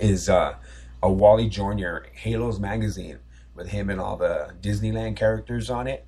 is 0.00 0.28
uh, 0.28 0.56
a 1.02 1.10
Wally 1.10 1.48
Joyner 1.48 2.06
Halos 2.12 2.58
magazine 2.58 3.18
with 3.54 3.68
him 3.68 3.90
and 3.90 4.00
all 4.00 4.16
the 4.16 4.52
Disneyland 4.60 5.16
characters 5.16 5.70
on 5.70 5.86
it. 5.86 6.06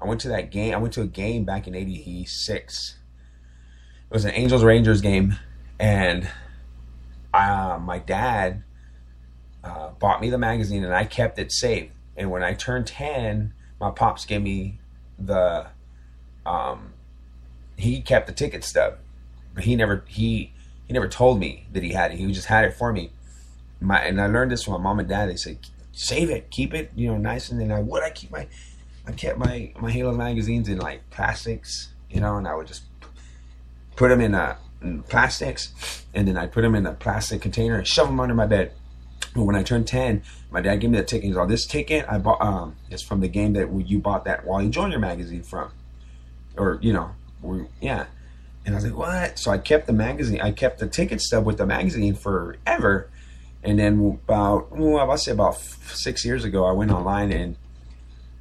I 0.00 0.06
went 0.06 0.20
to 0.22 0.28
that 0.28 0.50
game. 0.50 0.74
I 0.74 0.76
went 0.76 0.92
to 0.94 1.02
a 1.02 1.06
game 1.06 1.44
back 1.44 1.66
in 1.66 1.74
'86. 1.74 2.96
It 4.14 4.18
was 4.18 4.24
an 4.26 4.34
Angels 4.36 4.62
Rangers 4.62 5.00
game, 5.00 5.38
and 5.80 6.30
uh, 7.32 7.80
my 7.82 7.98
dad 7.98 8.62
uh, 9.64 9.88
bought 9.98 10.20
me 10.20 10.30
the 10.30 10.38
magazine, 10.38 10.84
and 10.84 10.94
I 10.94 11.04
kept 11.04 11.36
it 11.36 11.50
safe. 11.50 11.90
And 12.16 12.30
when 12.30 12.44
I 12.44 12.54
turned 12.54 12.86
ten, 12.86 13.54
my 13.80 13.90
pops 13.90 14.24
gave 14.24 14.40
me 14.40 14.78
the. 15.18 15.66
Um, 16.46 16.92
he 17.76 18.00
kept 18.02 18.28
the 18.28 18.32
ticket 18.32 18.62
stub, 18.62 18.98
but 19.52 19.64
he 19.64 19.74
never 19.74 20.04
he 20.06 20.52
he 20.86 20.92
never 20.92 21.08
told 21.08 21.40
me 21.40 21.66
that 21.72 21.82
he 21.82 21.90
had 21.90 22.12
it. 22.12 22.18
He 22.18 22.30
just 22.30 22.46
had 22.46 22.64
it 22.64 22.74
for 22.74 22.92
me. 22.92 23.10
My 23.80 23.98
and 23.98 24.20
I 24.20 24.28
learned 24.28 24.52
this 24.52 24.62
from 24.62 24.74
my 24.74 24.78
mom 24.78 25.00
and 25.00 25.08
dad. 25.08 25.28
They 25.28 25.34
said, 25.34 25.58
"Save 25.90 26.30
it, 26.30 26.52
keep 26.52 26.72
it, 26.72 26.92
you 26.94 27.08
know, 27.08 27.16
nice." 27.16 27.50
And 27.50 27.60
then 27.60 27.72
I 27.72 27.80
would 27.80 28.04
I 28.04 28.10
keep 28.10 28.30
my 28.30 28.46
I 29.08 29.10
kept 29.10 29.40
my 29.40 29.72
my 29.80 29.90
Halo 29.90 30.12
magazines 30.12 30.68
in 30.68 30.78
like 30.78 31.10
plastics, 31.10 31.88
you 32.08 32.20
know, 32.20 32.36
and 32.36 32.46
I 32.46 32.54
would 32.54 32.68
just 32.68 32.84
put 33.96 34.08
them 34.08 34.20
in, 34.20 34.34
a, 34.34 34.56
in 34.82 35.02
plastics, 35.02 36.04
and 36.14 36.28
then 36.28 36.36
I 36.36 36.46
put 36.46 36.62
them 36.62 36.74
in 36.74 36.86
a 36.86 36.92
plastic 36.92 37.42
container 37.42 37.76
and 37.76 37.86
shove 37.86 38.08
them 38.08 38.20
under 38.20 38.34
my 38.34 38.46
bed. 38.46 38.72
But 39.34 39.44
when 39.44 39.56
I 39.56 39.62
turned 39.62 39.86
ten, 39.86 40.22
my 40.50 40.60
dad 40.60 40.76
gave 40.76 40.90
me 40.90 40.98
the 40.98 41.04
ticket. 41.04 41.24
He's 41.24 41.36
all, 41.36 41.46
"This 41.46 41.66
ticket 41.66 42.06
I 42.08 42.18
bought 42.18 42.40
um, 42.40 42.76
is 42.90 43.02
from 43.02 43.20
the 43.20 43.28
game 43.28 43.54
that 43.54 43.68
you 43.86 43.98
bought 43.98 44.24
that 44.26 44.46
Wally 44.46 44.68
Joyner 44.68 44.98
magazine 44.98 45.42
from, 45.42 45.72
or 46.56 46.78
you 46.82 46.92
know, 46.92 47.10
yeah." 47.80 48.06
And 48.64 48.74
I 48.74 48.76
was 48.76 48.84
like, 48.84 48.96
"What?" 48.96 49.38
So 49.38 49.50
I 49.50 49.58
kept 49.58 49.86
the 49.86 49.92
magazine. 49.92 50.40
I 50.40 50.52
kept 50.52 50.78
the 50.78 50.86
ticket 50.86 51.20
stub 51.20 51.44
with 51.44 51.58
the 51.58 51.66
magazine 51.66 52.14
forever. 52.14 53.10
And 53.64 53.78
then 53.78 54.20
about, 54.24 54.76
well, 54.76 55.10
I 55.10 55.16
say 55.16 55.32
about 55.32 55.56
six 55.56 56.22
years 56.24 56.44
ago, 56.44 56.66
I 56.66 56.72
went 56.72 56.90
online 56.90 57.32
and 57.32 57.56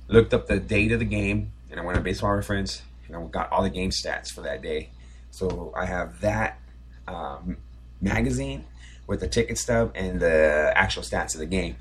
looked 0.10 0.34
up 0.34 0.48
the 0.48 0.60
date 0.60 0.92
of 0.92 1.00
the 1.00 1.06
game, 1.06 1.54
and 1.72 1.80
I 1.80 1.84
went 1.84 1.98
on 1.98 2.04
Baseball 2.04 2.36
Reference, 2.36 2.82
and 3.08 3.16
I 3.16 3.24
got 3.28 3.50
all 3.52 3.64
the 3.64 3.70
game 3.70 3.90
stats 3.90 4.30
for 4.30 4.42
that 4.42 4.62
day. 4.62 4.90
So 5.34 5.74
I 5.76 5.88
have 5.88 6.22
that 6.22 6.60
um, 7.08 7.58
magazine 8.00 8.66
with 9.08 9.20
the 9.20 9.28
ticket 9.28 9.58
stub 9.58 9.92
and 9.96 10.20
the 10.20 10.72
actual 10.76 11.02
stats 11.02 11.34
of 11.34 11.40
the 11.40 11.48
game 11.48 11.76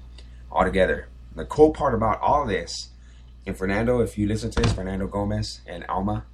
all 0.51 0.65
together. 0.65 1.09
The 1.37 1.45
cool 1.45 1.71
part 1.71 1.93
about 1.93 2.19
all 2.23 2.47
this, 2.47 2.89
and 3.47 3.55
Fernando, 3.55 4.01
if 4.01 4.17
you 4.17 4.27
listen 4.27 4.51
to 4.53 4.63
this, 4.63 4.73
Fernando 4.73 5.07
Gomez 5.07 5.61
and 5.67 5.85
Alma, 5.87 6.25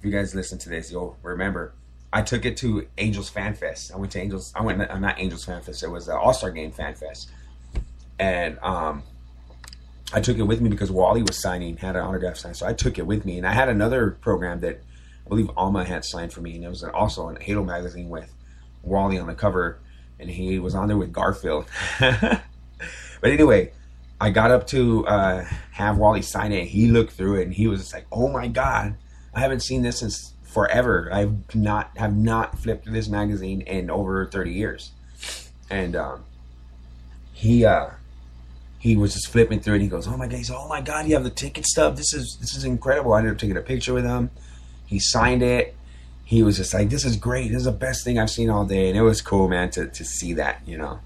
if 0.00 0.04
you 0.04 0.10
guys 0.10 0.34
listen 0.34 0.58
to 0.58 0.68
this, 0.68 0.90
you'll 0.90 1.16
remember. 1.22 1.74
I 2.12 2.22
took 2.22 2.44
it 2.44 2.56
to 2.56 2.88
Angels 2.98 3.28
Fan 3.28 3.54
Fest. 3.54 3.92
I 3.94 3.96
went 3.96 4.10
to 4.12 4.20
Angels. 4.20 4.52
I 4.56 4.62
went. 4.62 4.82
I'm 4.90 5.00
not 5.00 5.20
Angels 5.20 5.44
Fan 5.44 5.62
Fest. 5.62 5.84
It 5.84 5.90
was 5.90 6.06
the 6.06 6.16
All 6.16 6.32
Star 6.32 6.50
Game 6.50 6.72
Fan 6.72 6.96
Fest, 6.96 7.30
and 8.18 8.58
um, 8.62 9.04
I 10.12 10.20
took 10.20 10.38
it 10.38 10.42
with 10.42 10.60
me 10.60 10.70
because 10.70 10.90
Wally 10.90 11.22
was 11.22 11.40
signing, 11.40 11.76
had 11.76 11.94
an 11.94 12.02
autograph 12.02 12.36
sign. 12.36 12.54
So 12.54 12.66
I 12.66 12.72
took 12.72 12.98
it 12.98 13.06
with 13.06 13.24
me. 13.24 13.38
And 13.38 13.46
I 13.46 13.52
had 13.52 13.68
another 13.68 14.12
program 14.22 14.58
that 14.60 14.80
I 15.28 15.30
believe 15.30 15.50
Alma 15.58 15.84
had 15.84 16.06
signed 16.06 16.32
for 16.32 16.40
me. 16.40 16.54
And 16.54 16.64
it 16.64 16.68
was 16.70 16.82
also 16.82 17.28
an 17.28 17.36
Halo 17.36 17.62
magazine 17.62 18.08
with 18.08 18.32
Wally 18.82 19.18
on 19.18 19.26
the 19.26 19.34
cover. 19.34 19.78
And 20.18 20.30
he 20.30 20.58
was 20.58 20.74
on 20.74 20.88
there 20.88 20.96
with 20.96 21.12
Garfield. 21.12 21.66
but 22.00 22.40
anyway, 23.22 23.72
I 24.18 24.30
got 24.30 24.50
up 24.50 24.66
to 24.68 25.06
uh, 25.06 25.44
have 25.72 25.98
Wally 25.98 26.22
sign 26.22 26.52
it. 26.52 26.68
He 26.68 26.88
looked 26.88 27.12
through 27.12 27.40
it 27.40 27.42
and 27.42 27.52
he 27.52 27.68
was 27.68 27.80
just 27.80 27.92
like, 27.92 28.06
oh 28.10 28.28
my 28.28 28.48
God, 28.48 28.94
I 29.34 29.40
haven't 29.40 29.60
seen 29.60 29.82
this 29.82 29.98
since 29.98 30.32
forever. 30.44 31.10
I've 31.12 31.54
not 31.54 31.90
have 31.98 32.16
not 32.16 32.58
flipped 32.58 32.84
through 32.84 32.94
this 32.94 33.08
magazine 33.08 33.60
in 33.60 33.90
over 33.90 34.24
30 34.24 34.50
years. 34.50 34.92
And 35.68 35.94
um, 35.94 36.24
he 37.34 37.66
uh, 37.66 37.90
he 38.78 38.96
was 38.96 39.12
just 39.12 39.28
flipping 39.28 39.60
through 39.60 39.74
it. 39.74 39.76
And 39.76 39.82
He 39.82 39.88
goes, 39.88 40.08
"Oh 40.08 40.16
my 40.16 40.26
god!" 40.26 40.36
He's, 40.38 40.50
"Oh 40.50 40.66
my 40.66 40.80
god! 40.80 41.06
You 41.06 41.14
have 41.14 41.24
the 41.24 41.30
ticket 41.30 41.66
stub. 41.66 41.96
This 41.96 42.14
is 42.14 42.38
this 42.40 42.56
is 42.56 42.64
incredible." 42.64 43.12
I 43.12 43.18
ended 43.18 43.34
up 43.34 43.38
taking 43.38 43.56
a 43.56 43.60
picture 43.60 43.92
with 43.92 44.04
him. 44.04 44.30
He 44.88 44.98
signed 44.98 45.42
it. 45.42 45.76
He 46.24 46.42
was 46.42 46.56
just 46.56 46.74
like, 46.74 46.90
"This 46.90 47.04
is 47.04 47.16
great. 47.16 47.48
This 47.48 47.58
is 47.58 47.64
the 47.64 47.72
best 47.72 48.04
thing 48.04 48.18
I've 48.18 48.30
seen 48.30 48.50
all 48.50 48.64
day," 48.64 48.88
and 48.88 48.98
it 48.98 49.02
was 49.02 49.20
cool, 49.20 49.48
man, 49.48 49.70
to 49.70 49.86
to 49.86 50.04
see 50.04 50.32
that, 50.34 50.60
you 50.66 50.76
know. 50.76 51.00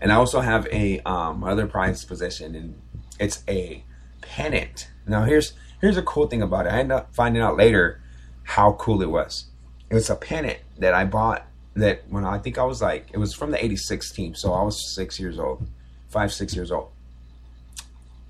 And 0.00 0.12
I 0.12 0.16
also 0.16 0.40
have 0.40 0.66
a 0.72 1.00
um, 1.00 1.44
other 1.44 1.66
prized 1.66 2.08
possession, 2.08 2.54
and 2.54 2.80
it's 3.20 3.42
a 3.48 3.84
pennant. 4.20 4.88
Now 5.06 5.24
here's 5.24 5.52
here's 5.80 5.96
a 5.96 6.02
cool 6.02 6.26
thing 6.26 6.42
about 6.42 6.66
it. 6.66 6.72
I 6.72 6.78
ended 6.78 6.96
up 6.96 7.14
finding 7.14 7.42
out 7.42 7.56
later 7.56 8.00
how 8.44 8.72
cool 8.72 9.02
it 9.02 9.10
was. 9.10 9.46
It 9.90 9.94
was 9.94 10.10
a 10.10 10.16
pennant 10.16 10.58
that 10.78 10.94
I 10.94 11.04
bought 11.04 11.46
that 11.74 12.02
when 12.08 12.24
I 12.24 12.38
think 12.38 12.58
I 12.58 12.64
was 12.64 12.80
like 12.82 13.08
it 13.12 13.18
was 13.18 13.34
from 13.34 13.50
the 13.50 13.62
'86 13.64 14.12
team, 14.12 14.34
so 14.34 14.52
I 14.52 14.62
was 14.62 14.94
six 14.94 15.20
years 15.20 15.38
old, 15.38 15.66
five 16.08 16.32
six 16.32 16.54
years 16.54 16.70
old 16.70 16.90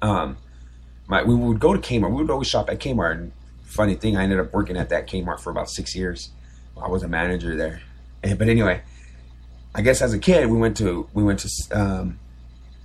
um, 0.02 0.36
my 1.06 1.22
we 1.22 1.34
would 1.34 1.60
go 1.60 1.74
to 1.74 1.80
Kmart. 1.80 2.10
We 2.10 2.22
would 2.22 2.30
always 2.30 2.48
shop 2.48 2.70
at 2.70 2.78
Kmart. 2.78 3.12
And 3.12 3.32
funny 3.68 3.94
thing, 3.94 4.16
I 4.16 4.24
ended 4.24 4.40
up 4.40 4.52
working 4.52 4.76
at 4.76 4.88
that 4.88 5.06
Kmart 5.06 5.40
for 5.40 5.50
about 5.50 5.70
six 5.70 5.94
years. 5.94 6.30
I 6.80 6.88
was 6.88 7.02
a 7.02 7.08
manager 7.08 7.56
there. 7.56 7.82
And, 8.22 8.38
but 8.38 8.48
anyway, 8.48 8.82
I 9.74 9.82
guess 9.82 10.02
as 10.02 10.12
a 10.12 10.18
kid, 10.18 10.48
we 10.48 10.58
went 10.58 10.76
to 10.78 11.08
we 11.12 11.22
went 11.22 11.40
to 11.40 11.48
um, 11.72 12.18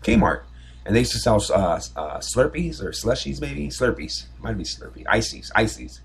Kmart, 0.04 0.43
and 0.86 0.96
they 0.96 1.00
used 1.00 1.13
to 1.13 1.19
sell 1.19 1.43
uh, 1.52 1.80
uh, 1.96 2.19
Slurpees 2.19 2.82
or 2.82 2.91
slushies, 2.91 3.39
maybe 3.41 3.67
Slurpees. 3.69 4.26
Might 4.39 4.58
be 4.58 4.63
Slurpee, 4.63 5.04
ices, 5.08 5.52
ices. 5.56 6.02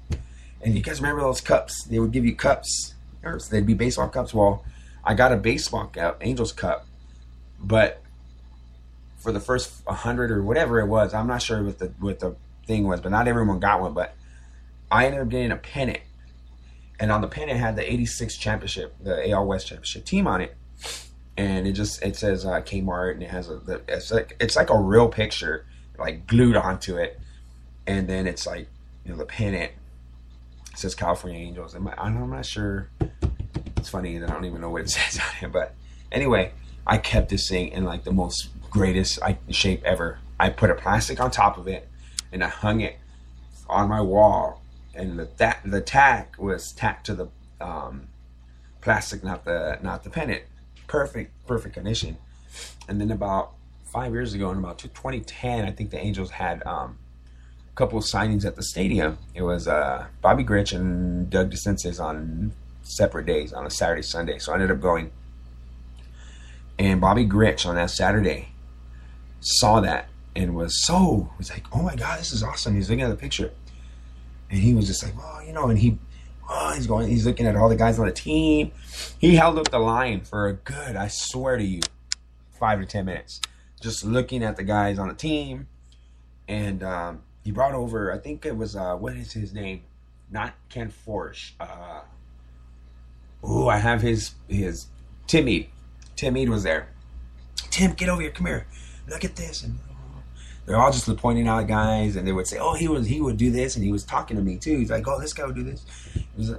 And 0.63 0.75
you 0.75 0.83
guys 0.83 1.01
remember 1.01 1.23
those 1.23 1.41
cups? 1.41 1.85
They 1.85 1.99
would 1.99 2.13
give 2.13 2.25
you 2.25 2.35
cups, 2.35 2.95
or 3.23 3.39
they'd 3.51 3.67
be 3.67 3.75
baseball 3.75 4.09
cups. 4.09 4.33
Well, 4.33 4.65
I 5.05 5.15
got 5.15 5.33
a 5.33 5.37
baseball 5.37 5.87
cup, 5.87 6.19
Angels 6.21 6.53
cup, 6.53 6.87
but 7.61 8.03
for 9.19 9.33
the 9.33 9.41
first 9.41 9.83
hundred 9.87 10.31
or 10.31 10.43
whatever 10.43 10.81
it 10.81 10.87
was. 10.87 11.13
I'm 11.13 11.27
not 11.27 11.43
sure 11.43 11.63
what 11.63 11.79
the 11.79 11.93
what 11.99 12.21
the 12.21 12.37
thing 12.67 12.87
was, 12.87 13.01
but 13.01 13.11
not 13.11 13.29
everyone 13.29 13.59
got 13.59 13.81
one. 13.81 13.95
But 13.95 14.15
I 14.91 15.07
ended 15.07 15.21
up 15.21 15.29
getting 15.29 15.53
a 15.53 15.57
pennant, 15.57 16.01
and 16.99 17.13
on 17.13 17.21
the 17.21 17.29
pennant 17.29 17.59
had 17.59 17.77
the 17.77 17.91
'86 17.91 18.37
championship, 18.37 18.95
the 19.03 19.31
AL 19.31 19.47
West 19.47 19.67
championship 19.69 20.05
team 20.05 20.27
on 20.27 20.41
it, 20.41 20.57
and 21.37 21.67
it 21.67 21.73
just 21.73 22.03
it 22.03 22.17
says 22.17 22.45
uh, 22.45 22.61
Kmart, 22.61 23.13
and 23.13 23.23
it 23.23 23.31
has 23.31 23.49
a 23.51 23.59
the, 23.59 23.83
it's 23.89 24.11
like 24.11 24.37
it's 24.41 24.57
like 24.57 24.71
a 24.71 24.79
real 24.79 25.09
picture 25.09 25.67
like 25.99 26.27
glued 26.27 26.57
onto 26.57 26.97
it, 26.97 27.21
and 27.87 28.09
then 28.09 28.27
it's 28.27 28.47
like 28.47 28.69
you 29.05 29.13
know 29.13 29.19
the 29.19 29.27
pennant 29.27 29.73
it 30.79 30.83
says 30.83 30.95
California 30.95 31.41
Angels. 31.41 31.75
I'm, 31.75 31.89
I'm 31.99 32.31
not 32.31 32.47
sure. 32.47 32.89
It's 33.77 33.89
funny 33.89 34.17
that 34.19 34.31
I 34.31 34.33
don't 34.33 34.45
even 34.45 34.61
know 34.61 34.71
what 34.71 34.83
it 34.83 34.91
says 34.91 35.19
on 35.19 35.49
it, 35.49 35.53
but 35.53 35.75
anyway, 36.13 36.53
I 36.87 36.99
kept 36.99 37.31
this 37.31 37.49
thing 37.49 37.69
in 37.69 37.85
like 37.85 38.05
the 38.05 38.13
most 38.13 38.49
greatest 38.71 39.19
shape 39.51 39.83
ever. 39.85 40.21
I 40.39 40.51
put 40.51 40.71
a 40.71 40.75
plastic 40.75 41.21
on 41.21 41.33
top 41.33 41.59
of 41.59 41.67
it 41.67 41.89
and 42.33 42.45
I 42.45 42.49
hung 42.49 42.81
it 42.81 42.97
on 43.69 43.89
my 43.89 44.01
wall. 44.01 44.58
And 44.99 45.19
the 45.19 45.57
the 45.65 45.81
tack 45.81 46.35
was 46.39 46.73
tacked 46.73 47.07
to 47.07 47.15
the 47.15 47.29
um, 47.61 48.09
plastic, 48.81 49.23
not 49.23 49.45
the 49.45 49.79
not 49.83 50.05
the 50.05 50.11
pennant. 50.11 50.43
Perfect, 50.87 51.33
perfect 51.47 51.75
condition. 51.75 52.17
And 52.89 53.01
then 53.01 53.11
about 53.11 53.53
five 53.85 54.13
years 54.13 54.35
ago, 54.35 54.51
in 54.51 54.59
about 54.59 54.79
2010, 54.79 55.65
I 55.65 55.71
think 55.71 55.91
the 55.91 55.99
Angels 55.99 56.31
had 56.31 56.67
um, 56.67 56.99
a 57.71 57.77
couple 57.77 57.99
of 57.99 58.05
signings 58.05 58.45
at 58.45 58.57
the 58.57 58.63
stadium. 58.63 59.19
It 59.35 59.43
was 59.43 59.69
uh, 59.69 60.07
Bobby 60.21 60.45
Grich 60.45 60.75
and 60.75 61.31
Doug 61.31 61.53
DeCinces 61.53 62.03
on 62.03 62.53
separate 62.83 63.27
days, 63.27 63.53
on 63.53 63.67
a 63.67 63.71
Saturday, 63.71 64.03
Sunday. 64.03 64.39
So 64.39 64.53
I 64.53 64.57
ended 64.57 64.71
up 64.71 64.81
going. 64.81 65.11
And 66.79 67.01
Bobby 67.01 67.27
Grich 67.27 67.67
on 67.67 67.75
that 67.75 67.91
Saturday 67.91 68.49
saw 69.41 69.81
that 69.81 70.09
and 70.35 70.55
was 70.55 70.85
so 70.87 71.31
was 71.39 71.51
like, 71.51 71.65
oh 71.73 71.83
my 71.83 71.97
god, 71.97 72.21
this 72.21 72.33
is 72.33 72.43
awesome. 72.43 72.75
He's 72.75 72.89
looking 72.89 73.03
at 73.03 73.11
the 73.11 73.17
picture, 73.17 73.51
and 74.51 74.61
he 74.61 74.75
was 74.75 74.87
just 74.87 75.03
like, 75.03 75.15
oh, 75.19 75.41
you 75.47 75.53
know, 75.53 75.69
and 75.69 75.79
he, 75.79 75.99
oh, 76.49 76.73
he's 76.75 76.87
going, 76.87 77.09
he's 77.09 77.27
looking 77.27 77.47
at 77.47 77.57
all 77.57 77.69
the 77.69 77.77
guys 77.77 77.99
on 77.99 78.07
the 78.07 78.13
team. 78.13 78.73
He 79.19 79.37
held 79.37 79.59
up 79.59 79.71
the 79.71 79.79
line 79.79 80.23
for 80.23 80.49
a 80.49 80.55
good, 80.55 80.97
I 80.97 81.09
swear 81.09 81.57
to 81.57 81.65
you, 81.65 81.81
five 82.59 82.81
to 82.81 82.87
ten 82.87 83.05
minutes, 83.05 83.41
just 83.81 84.05
looking 84.05 84.43
at 84.43 84.57
the 84.57 84.65
guys 84.65 84.99
on 84.99 85.09
the 85.09 85.15
team, 85.15 85.69
and 86.47 86.83
um, 86.83 87.23
he 87.45 87.51
brought 87.51 87.75
over, 87.75 88.13
I 88.13 88.19
think 88.19 88.47
it 88.47 88.57
was, 88.57 88.77
uh, 88.77 88.97
what 88.97 89.17
is 89.17 89.33
his 89.33 89.53
name? 89.53 89.83
Not 90.31 90.55
Ken 90.69 90.91
Forsch. 90.91 91.53
Uh, 91.59 92.03
oh, 93.43 93.69
I 93.69 93.79
have 93.79 94.03
his 94.03 94.33
his 94.47 94.89
Tim 95.27 95.47
Mead. 95.47 95.71
Tim 96.17 96.35
Mead 96.35 96.51
was 96.51 96.65
there. 96.65 96.89
Tim, 97.71 97.93
get 97.93 98.11
over 98.11 98.21
here. 98.21 98.31
Come 98.31 98.47
here 98.47 98.67
look 99.09 99.25
at 99.25 99.37
this 99.37 99.63
and 99.63 99.79
they're 100.69 100.77
all 100.77 100.93
just 100.93 101.09
pointing 101.17 101.49
out 101.49 101.67
guys 101.67 102.15
and 102.15 102.29
they 102.29 102.33
would 102.33 102.47
say 102.47 102.59
oh 102.59 102.75
he 102.75 102.89
was 102.89 103.07
he 103.07 103.23
would 103.23 103.39
do 103.39 103.51
this 103.51 103.75
and 103.75 103.85
he 103.85 103.91
was 103.91 104.05
talking 104.05 104.37
to 104.37 104.43
me 104.43 104.59
too. 104.59 104.79
He's 104.79 104.91
like 104.91 105.09
oh 105.09 105.19
this 105.19 105.33
guy 105.33 105.47
would 105.47 105.55
do 105.55 105.65
this. 105.65 105.85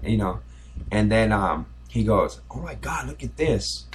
You 0.04 0.17
know 0.17 0.39
and 0.91 1.12
then 1.12 1.32
um, 1.32 1.67
he 1.89 2.04
goes 2.04 2.41
oh 2.50 2.60
my 2.60 2.74
god 2.74 3.08
look 3.08 3.24
at 3.24 3.38
this. 3.38 3.86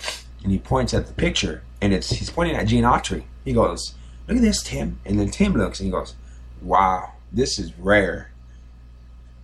And 0.44 0.52
he 0.52 0.58
points 0.58 0.94
at 0.94 1.08
the 1.08 1.12
picture 1.12 1.64
and 1.80 1.92
it's 1.92 2.10
he's 2.10 2.30
pointing 2.30 2.54
at 2.54 2.68
Gene 2.68 2.84
Autry. 2.84 3.24
He 3.44 3.52
goes 3.52 3.94
look 4.28 4.36
at 4.36 4.42
this 4.42 4.62
Tim. 4.62 5.00
And 5.04 5.18
then 5.18 5.30
Tim 5.30 5.52
looks 5.54 5.80
and 5.80 5.88
he 5.88 5.90
goes 5.90 6.14
wow 6.62 7.12
this 7.32 7.58
is 7.58 7.76
rare. 7.76 8.30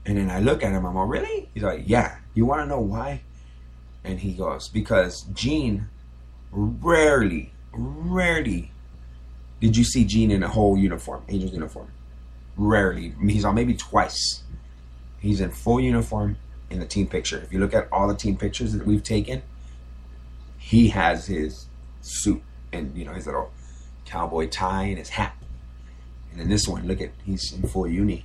And 0.07 0.19
then 0.19 0.31
I 0.31 0.39
look 0.39 0.63
at 0.63 0.71
him 0.71 0.87
I'm 0.87 0.95
like 0.95 1.09
really? 1.09 1.49
He's 1.53 1.65
like 1.65 1.83
yeah. 1.87 2.19
You 2.35 2.47
want 2.47 2.63
to 2.63 2.67
know 2.67 2.81
why? 2.81 3.23
And 4.05 4.21
he 4.21 4.35
goes 4.35 4.69
because 4.69 5.23
Gene 5.35 5.89
rarely, 6.53 7.53
rarely 7.73 8.70
did 9.61 9.77
you 9.77 9.85
see 9.85 10.05
Gene 10.05 10.31
in 10.31 10.43
a 10.43 10.49
whole 10.49 10.77
uniform, 10.77 11.23
Angels 11.29 11.53
uniform. 11.53 11.89
Rarely. 12.57 13.15
He's 13.29 13.45
on 13.45 13.55
maybe 13.55 13.75
twice. 13.75 14.43
He's 15.21 15.41
in 15.41 15.51
full 15.51 15.81
uniform 15.81 16.39
in 16.71 16.81
the 16.81 16.87
team 16.87 17.07
picture. 17.07 17.39
If 17.39 17.53
you 17.53 17.59
look 17.59 17.75
at 17.75 17.89
all 17.93 18.09
the 18.09 18.15
team 18.15 18.37
pictures 18.37 18.73
that 18.73 18.87
we've 18.87 19.03
taken, 19.03 19.43
he 20.59 20.89
has 20.89 21.27
his 21.27 21.67
suit 22.01 22.43
and 22.73 22.97
you 22.97 23.05
know 23.05 23.13
his 23.13 23.27
little 23.27 23.51
cowboy 24.05 24.49
tie 24.49 24.85
and 24.85 24.99
his 24.99 25.11
hat. 25.11 25.37
And 26.33 26.41
in 26.41 26.49
this 26.49 26.67
one, 26.67 26.87
look 26.87 27.01
at 27.01 27.11
he's 27.25 27.53
in 27.53 27.63
full 27.69 27.87
uni. 27.87 28.25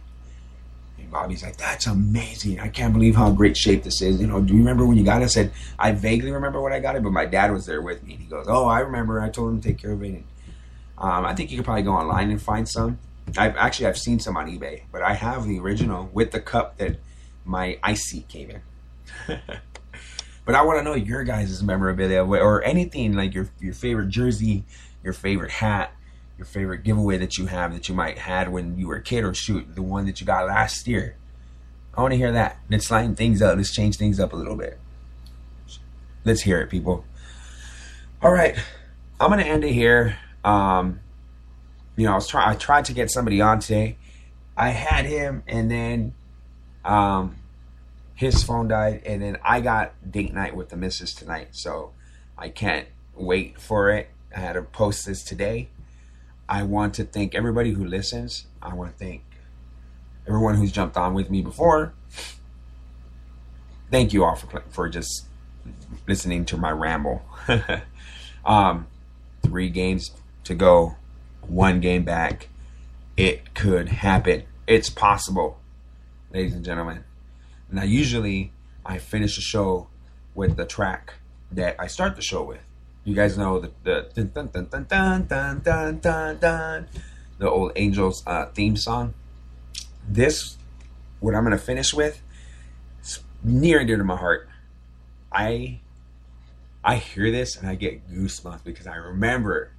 And 0.97 1.11
Bobby's 1.11 1.43
like, 1.43 1.57
"That's 1.57 1.87
amazing! 1.87 2.59
I 2.59 2.69
can't 2.69 2.93
believe 2.93 3.15
how 3.15 3.31
great 3.31 3.57
shape 3.57 3.83
this 3.83 4.01
is." 4.01 4.21
You 4.21 4.27
know, 4.27 4.41
do 4.41 4.53
you 4.53 4.59
remember 4.59 4.85
when 4.85 4.97
you 4.97 5.03
got 5.03 5.21
it? 5.21 5.25
I 5.25 5.27
said, 5.27 5.51
"I 5.77 5.91
vaguely 5.91 6.31
remember 6.31 6.61
when 6.61 6.71
I 6.71 6.79
got 6.79 6.95
it, 6.95 7.03
but 7.03 7.11
my 7.11 7.25
dad 7.25 7.51
was 7.51 7.65
there 7.65 7.81
with 7.81 8.03
me." 8.03 8.13
And 8.13 8.21
he 8.21 8.29
goes, 8.29 8.45
"Oh, 8.47 8.65
I 8.65 8.79
remember. 8.79 9.19
I 9.19 9.29
told 9.29 9.51
him 9.51 9.61
to 9.61 9.67
take 9.67 9.79
care 9.79 9.91
of 9.91 10.03
it." 10.03 10.07
And, 10.07 10.23
um, 10.97 11.25
I 11.25 11.33
think 11.33 11.51
you 11.51 11.57
could 11.57 11.65
probably 11.65 11.83
go 11.83 11.93
online 11.93 12.31
and 12.31 12.41
find 12.41 12.67
some. 12.67 12.99
I've 13.37 13.55
actually 13.57 13.87
I've 13.87 13.97
seen 13.97 14.19
some 14.19 14.37
on 14.37 14.47
eBay, 14.47 14.83
but 14.91 15.01
I 15.01 15.13
have 15.13 15.45
the 15.45 15.59
original 15.59 16.09
with 16.13 16.31
the 16.31 16.39
cup 16.39 16.77
that 16.77 16.97
my 17.43 17.79
ICEE 17.83 18.27
came 18.27 18.51
in. 18.51 18.61
but 20.45 20.55
I 20.55 20.61
want 20.61 20.79
to 20.79 20.83
know 20.83 20.95
your 20.95 21.23
guys' 21.23 21.61
memorabilia 21.61 22.23
or 22.23 22.63
anything 22.63 23.13
like 23.13 23.33
your 23.33 23.49
your 23.59 23.73
favorite 23.73 24.09
jersey, 24.09 24.63
your 25.03 25.13
favorite 25.13 25.51
hat, 25.51 25.91
your 26.37 26.45
favorite 26.45 26.83
giveaway 26.83 27.17
that 27.17 27.37
you 27.37 27.47
have 27.47 27.73
that 27.73 27.89
you 27.89 27.95
might 27.95 28.19
had 28.19 28.51
when 28.51 28.77
you 28.77 28.87
were 28.87 28.97
a 28.97 29.01
kid, 29.01 29.23
or 29.23 29.33
shoot 29.33 29.75
the 29.75 29.81
one 29.81 30.05
that 30.05 30.21
you 30.21 30.27
got 30.27 30.47
last 30.47 30.87
year. 30.87 31.15
I 31.97 32.01
want 32.01 32.11
to 32.11 32.17
hear 32.17 32.31
that. 32.31 32.59
Let's 32.69 32.91
lighten 32.91 33.15
things 33.15 33.41
up. 33.41 33.57
Let's 33.57 33.73
change 33.73 33.97
things 33.97 34.19
up 34.19 34.33
a 34.33 34.35
little 34.35 34.55
bit. 34.55 34.77
Let's 36.23 36.41
hear 36.41 36.61
it, 36.61 36.69
people. 36.69 37.05
All 38.21 38.31
right, 38.31 38.55
I'm 39.19 39.29
gonna 39.29 39.43
end 39.43 39.63
it 39.63 39.73
here. 39.73 40.17
Um, 40.45 40.99
you 41.97 42.05
know, 42.05 42.13
I 42.13 42.15
was 42.15 42.27
trying. 42.27 42.47
I 42.47 42.55
tried 42.55 42.85
to 42.85 42.93
get 42.93 43.09
somebody 43.09 43.41
on 43.41 43.59
today. 43.59 43.97
I 44.55 44.69
had 44.69 45.05
him, 45.05 45.43
and 45.47 45.69
then 45.69 46.13
um, 46.85 47.35
his 48.13 48.43
phone 48.43 48.67
died, 48.67 49.01
and 49.05 49.21
then 49.21 49.37
I 49.43 49.59
got 49.59 49.93
date 50.09 50.33
night 50.33 50.55
with 50.55 50.69
the 50.69 50.77
missus 50.77 51.13
tonight. 51.13 51.49
So 51.51 51.91
I 52.37 52.49
can't 52.49 52.87
wait 53.15 53.59
for 53.59 53.89
it. 53.89 54.09
I 54.35 54.39
had 54.39 54.53
to 54.53 54.61
post 54.61 55.05
this 55.05 55.23
today. 55.23 55.69
I 56.47 56.61
want 56.61 56.93
to 56.95 57.05
thank 57.05 57.33
everybody 57.33 57.71
who 57.71 57.83
listens. 57.83 58.45
I 58.61 58.73
want 58.75 58.91
to 58.91 59.03
thank 59.03 59.23
everyone 60.27 60.55
who's 60.55 60.71
jumped 60.71 60.95
on 60.95 61.15
with 61.15 61.31
me 61.31 61.41
before. 61.41 61.93
Thank 63.89 64.13
you 64.13 64.23
all 64.23 64.35
for 64.35 64.63
for 64.69 64.89
just 64.89 65.25
listening 66.07 66.45
to 66.45 66.57
my 66.57 66.69
ramble. 66.69 67.23
um, 68.45 68.85
three 69.41 69.69
games 69.69 70.11
to 70.45 70.55
go, 70.55 70.95
one 71.41 71.79
game 71.81 72.03
back. 72.03 72.47
It 73.17 73.53
could 73.53 73.89
happen. 73.89 74.43
It's 74.67 74.89
possible, 74.89 75.59
ladies 76.31 76.53
and 76.53 76.65
gentlemen. 76.65 77.03
Now, 77.71 77.83
usually 77.83 78.51
I 78.85 78.97
finish 78.97 79.35
the 79.35 79.41
show 79.41 79.87
with 80.33 80.57
the 80.57 80.65
track 80.65 81.15
that 81.51 81.75
I 81.79 81.87
start 81.87 82.15
the 82.15 82.21
show 82.21 82.43
with. 82.43 82.59
You 83.03 83.15
guys 83.15 83.37
know 83.37 83.59
the 83.59 83.71
the 83.83 84.09
dun 84.15 84.31
dun 84.33 84.49
dun 84.51 84.85
dun 84.87 85.25
dun 85.27 85.59
dun 85.63 85.99
dun 85.99 86.37
dun, 86.39 86.87
the 87.37 87.49
old 87.49 87.71
Angels 87.75 88.23
uh, 88.25 88.47
theme 88.47 88.75
song. 88.75 89.13
This, 90.07 90.57
what 91.19 91.35
I'm 91.35 91.43
gonna 91.43 91.57
finish 91.57 91.93
with, 91.93 92.21
is 93.03 93.19
near 93.43 93.79
and 93.79 93.87
dear 93.87 93.97
to 93.97 94.03
my 94.03 94.17
heart. 94.17 94.49
I 95.31 95.79
I 96.83 96.95
hear 96.97 97.31
this 97.31 97.55
and 97.55 97.67
I 97.67 97.75
get 97.75 98.09
goosebumps 98.09 98.63
because 98.63 98.87
I 98.87 98.95
remember 98.95 99.71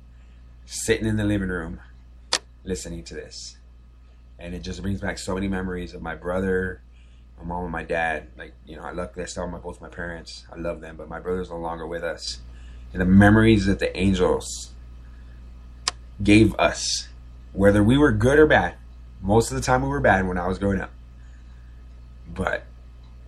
sitting 0.67 1.07
in 1.07 1.17
the 1.17 1.25
living 1.25 1.49
room 1.49 1.81
listening 2.65 3.05
to 3.05 3.15
this. 3.15 3.57
And 4.39 4.55
it 4.55 4.61
just 4.61 4.83
brings 4.83 5.01
back 5.01 5.19
so 5.19 5.35
many 5.35 5.49
memories 5.49 5.95
of 5.95 6.03
my 6.03 6.15
brother, 6.15 6.83
my 7.39 7.45
mom, 7.45 7.63
and 7.63 7.73
my 7.73 7.85
dad. 7.85 8.27
Like, 8.37 8.53
you 8.67 8.77
know, 8.77 8.83
I 8.83 8.93
luckily 8.93 9.23
I 9.23 9.27
still 9.27 9.47
my, 9.47 9.59
both 9.59 9.81
my 9.81 9.89
parents. 9.89 10.45
I 10.53 10.57
love 10.57 10.81
them, 10.81 10.97
but 10.97 11.09
my 11.09 11.21
brother's 11.21 11.49
no 11.49 11.57
longer 11.57 11.87
with 11.87 12.03
us. 12.03 12.41
And 12.93 13.01
the 13.01 13.07
memories 13.07 13.67
that 13.67 13.79
the 13.79 13.97
angels 13.97 14.73
gave 16.23 16.55
us, 16.57 17.09
whether 17.53 17.83
we 17.83 17.97
were 17.97 18.13
good 18.13 18.39
or 18.39 18.47
bad, 18.47 18.75
most 19.23 19.51
of 19.51 19.57
the 19.57 19.63
time 19.63 19.83
we 19.83 19.89
were 19.89 20.01
bad 20.01 20.27
when 20.27 20.39
I 20.39 20.47
was 20.47 20.59
growing 20.59 20.81
up. 20.81 20.91
But 22.29 22.65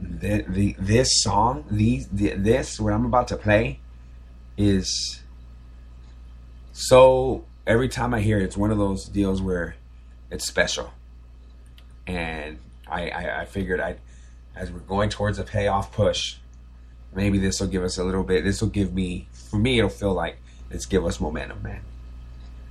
the, 0.00 0.44
the 0.48 0.76
this 0.78 1.22
song, 1.22 1.64
these 1.70 2.08
the, 2.08 2.34
this 2.34 2.78
what 2.78 2.92
I'm 2.92 3.06
about 3.06 3.28
to 3.28 3.36
play, 3.36 3.80
is 4.56 5.22
so 6.78 7.44
every 7.66 7.88
time 7.88 8.14
I 8.14 8.20
hear 8.20 8.38
it, 8.38 8.44
it's 8.44 8.56
one 8.56 8.70
of 8.70 8.78
those 8.78 9.06
deals 9.06 9.42
where 9.42 9.74
it's 10.30 10.46
special. 10.46 10.92
And 12.06 12.60
I, 12.86 13.10
I, 13.10 13.40
I 13.40 13.44
figured 13.46 13.80
I, 13.80 13.96
as 14.54 14.70
we're 14.70 14.78
going 14.78 15.10
towards 15.10 15.40
a 15.40 15.42
payoff 15.42 15.92
push, 15.92 16.36
maybe 17.12 17.38
this 17.38 17.58
will 17.60 17.66
give 17.66 17.82
us 17.82 17.98
a 17.98 18.04
little 18.04 18.22
bit. 18.22 18.44
This 18.44 18.62
will 18.62 18.68
give 18.68 18.94
me, 18.94 19.26
for 19.32 19.58
me, 19.58 19.78
it'll 19.78 19.90
feel 19.90 20.14
like 20.14 20.38
let's 20.70 20.86
give 20.86 21.04
us 21.04 21.18
momentum, 21.18 21.64
man. 21.64 21.80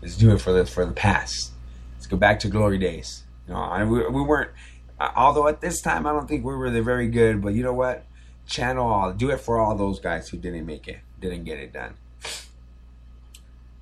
Let's 0.02 0.16
do 0.16 0.34
it 0.34 0.40
for 0.40 0.54
the 0.54 0.66
for 0.66 0.86
the 0.86 0.94
past. 0.94 1.52
Let's 1.96 2.08
go 2.08 2.16
back 2.16 2.40
to 2.40 2.48
glory 2.48 2.78
days. 2.78 3.24
You 3.46 3.56
know, 3.56 3.60
I, 3.60 3.84
we, 3.84 4.08
we 4.08 4.22
weren't. 4.22 4.52
Although 5.00 5.50
at 5.50 5.60
this 5.60 5.82
time, 5.82 6.08
I 6.08 6.14
don't 6.14 6.30
think 6.30 6.46
we 6.46 6.56
were 6.56 6.70
the 6.70 6.82
very 6.82 7.10
good. 7.10 7.42
But 7.42 7.56
you 7.56 7.62
know 7.64 7.74
what? 7.74 8.06
Channel 8.46 8.88
all. 8.88 9.12
Do 9.12 9.32
it 9.32 9.42
for 9.42 9.60
all 9.60 9.76
those 9.76 10.00
guys 10.00 10.30
who 10.30 10.38
didn't 10.38 10.66
make 10.66 10.88
it, 10.88 11.00
didn't 11.20 11.44
get 11.44 11.60
it 11.60 11.74
done. 11.74 11.96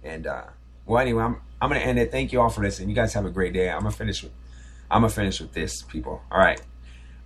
And 0.05 0.27
uh, 0.27 0.43
well, 0.85 1.01
anyway, 1.01 1.23
I'm 1.23 1.41
I'm 1.61 1.69
gonna 1.69 1.81
end 1.81 1.99
it. 1.99 2.11
Thank 2.11 2.31
you 2.31 2.39
all 2.39 2.49
for 2.49 2.61
listening. 2.61 2.89
You 2.89 2.95
guys 2.95 3.13
have 3.13 3.25
a 3.25 3.31
great 3.31 3.53
day. 3.53 3.69
I'm 3.69 3.79
gonna 3.79 3.91
finish 3.91 4.23
with 4.23 4.31
I'm 4.89 5.01
gonna 5.01 5.11
finish 5.11 5.41
with 5.41 5.51
this, 5.51 5.81
people. 5.81 6.21
All 6.31 6.37
right. 6.37 6.61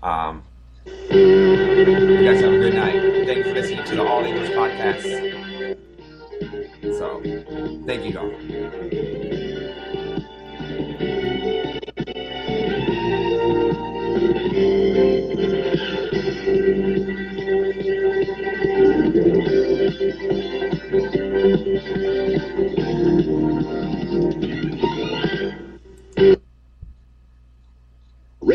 Um, 0.02 0.44
you 0.86 2.24
guys 2.24 2.42
have 2.42 2.54
a 2.54 2.58
good 2.58 2.74
night. 2.74 3.26
Thank 3.26 3.38
you 3.40 3.44
for 3.44 3.54
listening 3.54 3.84
to 3.86 3.96
the 3.96 4.08
All 4.08 4.24
English 4.24 4.52
podcast. 4.52 5.04
So, 6.98 7.22
thank 7.86 8.06
you, 8.06 8.18
all. 8.18 8.32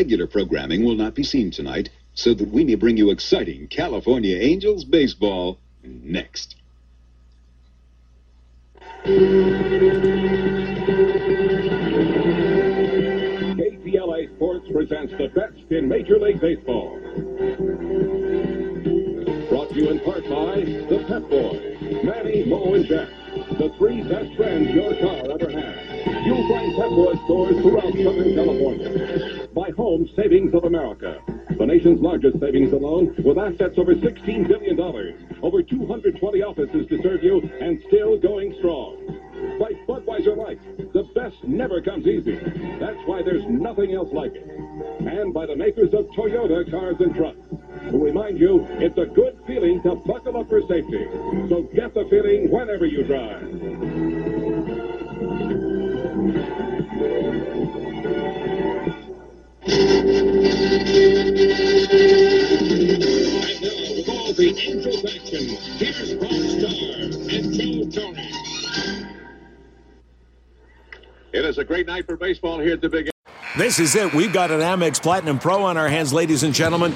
Regular 0.05 0.27
programming 0.27 0.85
will 0.85 0.93
not 0.93 1.15
be 1.15 1.23
seen 1.23 1.49
tonight, 1.49 1.89
so 2.13 2.35
that 2.35 2.51
we 2.51 2.63
may 2.63 2.75
bring 2.75 2.95
you 2.95 3.09
exciting 3.09 3.67
California 3.69 4.37
Angels 4.37 4.85
baseball 4.85 5.57
next. 5.83 6.57
KTLA 13.57 14.35
Sports 14.35 14.67
presents 14.71 15.13
the 15.17 15.31
best 15.33 15.71
in 15.71 15.89
Major 15.89 16.19
League 16.19 16.39
Baseball. 16.39 16.99
Brought 19.49 19.69
to 19.71 19.75
you 19.75 19.89
in 19.89 19.99
part 20.01 20.23
by 20.29 20.61
the 20.61 21.03
Pep 21.07 21.27
Boys, 21.31 21.81
Manny, 22.03 22.45
Mo, 22.45 22.75
and 22.75 22.85
Jack, 22.85 23.09
the 23.57 23.73
three 23.79 24.03
best 24.03 24.35
friends 24.35 24.69
your 24.69 24.93
car 25.01 25.31
ever 25.31 25.49
had. 25.49 26.05
You'll 26.27 26.47
find 26.47 26.75
Pep 26.75 26.89
Boys 26.89 27.17
stores 27.25 27.59
throughout 27.63 27.91
Southern 27.91 28.35
California. 28.35 29.44
By 29.55 29.71
Home 29.77 30.09
Savings 30.17 30.53
of 30.53 30.65
America, 30.65 31.21
the 31.57 31.65
nation's 31.65 32.01
largest 32.01 32.41
savings 32.41 32.73
alone 32.73 33.15
with 33.23 33.37
assets 33.37 33.75
over 33.77 33.95
$16 33.95 34.49
billion, 34.49 34.77
over 35.41 35.63
220 35.63 36.41
offices 36.41 36.85
to 36.89 37.01
serve 37.01 37.23
you, 37.23 37.39
and 37.61 37.81
still 37.87 38.17
going 38.17 38.53
strong. 38.59 38.97
By 39.57 39.71
Budweiser 39.87 40.35
Light, 40.35 40.59
the 40.91 41.03
best 41.15 41.41
never 41.45 41.81
comes 41.81 42.05
easy. 42.05 42.35
That's 42.81 42.99
why 43.05 43.23
there's 43.23 43.45
nothing 43.45 43.93
else 43.93 44.11
like 44.11 44.35
it. 44.35 44.45
And 44.45 45.33
by 45.33 45.45
the 45.45 45.55
makers 45.55 45.93
of 45.93 46.07
Toyota 46.07 46.69
cars 46.69 46.97
and 46.99 47.15
trucks, 47.15 47.39
who 47.91 48.03
remind 48.03 48.37
you 48.37 48.67
it's 48.71 48.97
a 48.97 49.05
good 49.05 49.39
feeling 49.47 49.81
to 49.83 49.95
buckle 49.95 50.35
up 50.35 50.49
for 50.49 50.61
safety. 50.67 51.07
So 51.47 51.69
get 51.73 51.93
the 51.93 52.05
feeling 52.09 52.51
whenever 52.51 52.85
you 52.85 53.03
drive. 53.03 53.64
It 71.31 71.45
is 71.45 71.57
a 71.57 71.63
great 71.63 71.87
night 71.87 72.05
for 72.05 72.17
baseball 72.17 72.59
here 72.59 72.73
at 72.73 72.81
the 72.81 72.89
Big 72.89 73.09
This 73.57 73.79
is 73.79 73.95
it. 73.95 74.13
We've 74.13 74.33
got 74.33 74.51
an 74.51 74.59
Amex 74.59 75.01
Platinum 75.01 75.39
Pro 75.39 75.63
on 75.63 75.77
our 75.77 75.87
hands, 75.87 76.11
ladies 76.11 76.43
and 76.43 76.53
gentlemen. 76.53 76.93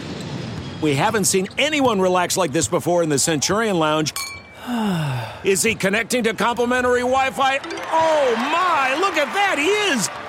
We 0.82 0.96
haven't 0.96 1.26
seen 1.26 1.48
anyone 1.58 2.02
relax 2.02 2.36
like 2.36 2.52
this 2.52 2.68
before 2.68 3.02
in 3.04 3.08
the 3.08 3.20
Centurion 3.20 3.80
Lounge. 3.80 4.14
Is 5.46 5.64
he 5.64 5.74
connecting 5.74 6.24
to 6.24 6.34
complimentary 6.34 7.00
Wi 7.00 7.30
Fi? 7.32 7.60
Oh 7.92 8.36
my, 8.36 8.98
look 9.00 9.16
at 9.16 9.34
that, 9.34 9.58
he 9.58 9.68
is! 9.68 10.29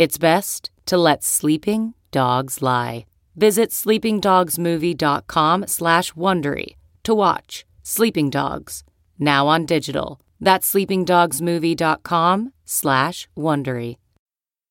It's 0.00 0.16
best 0.16 0.70
to 0.86 0.96
let 0.96 1.22
sleeping 1.22 1.92
dogs 2.10 2.62
lie. 2.62 3.04
Visit 3.36 3.68
sleepingdogsmovie.com 3.68 5.66
slash 5.66 6.12
Wondery 6.14 6.76
to 7.02 7.12
watch 7.12 7.66
Sleeping 7.82 8.30
Dogs, 8.30 8.82
now 9.18 9.46
on 9.46 9.66
digital. 9.66 10.18
That's 10.40 10.72
sleepingdogsmovie.com 10.72 12.52
slash 12.64 13.28
Wondery. 13.36 13.96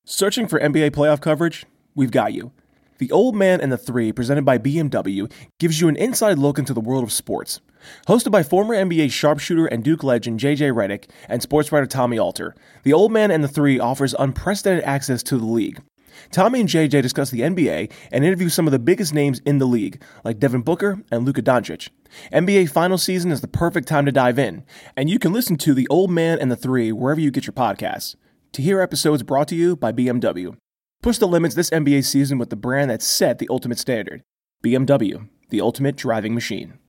Searching 0.03 0.47
for 0.47 0.59
NBA 0.59 0.93
playoff 0.97 1.21
coverage? 1.21 1.67
We've 1.93 2.09
got 2.09 2.33
you. 2.33 2.51
The 2.97 3.11
Old 3.11 3.35
Man 3.35 3.61
and 3.61 3.71
the 3.71 3.77
Three, 3.77 4.11
presented 4.11 4.45
by 4.45 4.57
BMW, 4.57 5.31
gives 5.59 5.79
you 5.79 5.89
an 5.89 5.95
inside 5.97 6.39
look 6.39 6.57
into 6.57 6.73
the 6.73 6.81
world 6.81 7.03
of 7.03 7.11
sports. 7.11 7.61
Hosted 8.07 8.31
by 8.31 8.43
former 8.43 8.75
NBA 8.75 9.11
sharpshooter 9.11 9.65
and 9.65 9.83
Duke 9.83 10.03
legend 10.03 10.39
JJ 10.39 10.73
Redick 10.73 11.09
and 11.27 11.41
sports 11.41 11.71
writer 11.71 11.85
Tommy 11.85 12.17
Alter, 12.17 12.55
The 12.83 12.93
Old 12.93 13.11
Man 13.11 13.31
and 13.31 13.43
the 13.43 13.47
Three 13.47 13.79
offers 13.79 14.15
unprecedented 14.17 14.83
access 14.83 15.23
to 15.23 15.37
the 15.37 15.45
league. 15.45 15.81
Tommy 16.31 16.59
and 16.59 16.69
JJ 16.69 17.01
discuss 17.01 17.31
the 17.31 17.41
NBA 17.41 17.91
and 18.11 18.23
interview 18.23 18.49
some 18.49 18.67
of 18.67 18.71
the 18.71 18.79
biggest 18.79 19.13
names 19.13 19.39
in 19.45 19.57
the 19.57 19.65
league, 19.65 20.01
like 20.23 20.39
Devin 20.39 20.61
Booker 20.61 21.01
and 21.11 21.25
Luka 21.25 21.41
Doncic. 21.41 21.89
NBA 22.33 22.69
final 22.69 22.97
season 22.97 23.31
is 23.31 23.41
the 23.41 23.47
perfect 23.47 23.87
time 23.87 24.05
to 24.05 24.11
dive 24.11 24.39
in, 24.39 24.63
and 24.95 25.09
you 25.09 25.19
can 25.19 25.33
listen 25.33 25.55
to 25.57 25.73
The 25.73 25.87
Old 25.89 26.11
Man 26.11 26.39
and 26.39 26.51
the 26.51 26.55
Three 26.55 26.91
wherever 26.91 27.21
you 27.21 27.31
get 27.31 27.45
your 27.45 27.53
podcasts. 27.53 28.15
To 28.53 28.61
hear 28.61 28.81
episodes 28.81 29.23
brought 29.23 29.47
to 29.49 29.55
you 29.55 29.75
by 29.75 29.91
BMW. 29.91 30.55
Push 31.01 31.19
the 31.19 31.27
limits 31.27 31.55
this 31.55 31.69
NBA 31.69 32.03
season 32.03 32.37
with 32.37 32.49
the 32.49 32.55
brand 32.55 32.89
that 32.91 33.01
set 33.01 33.39
the 33.39 33.47
ultimate 33.49 33.79
standard 33.79 34.21
BMW, 34.63 35.29
the 35.49 35.61
ultimate 35.61 35.95
driving 35.95 36.33
machine. 36.33 36.79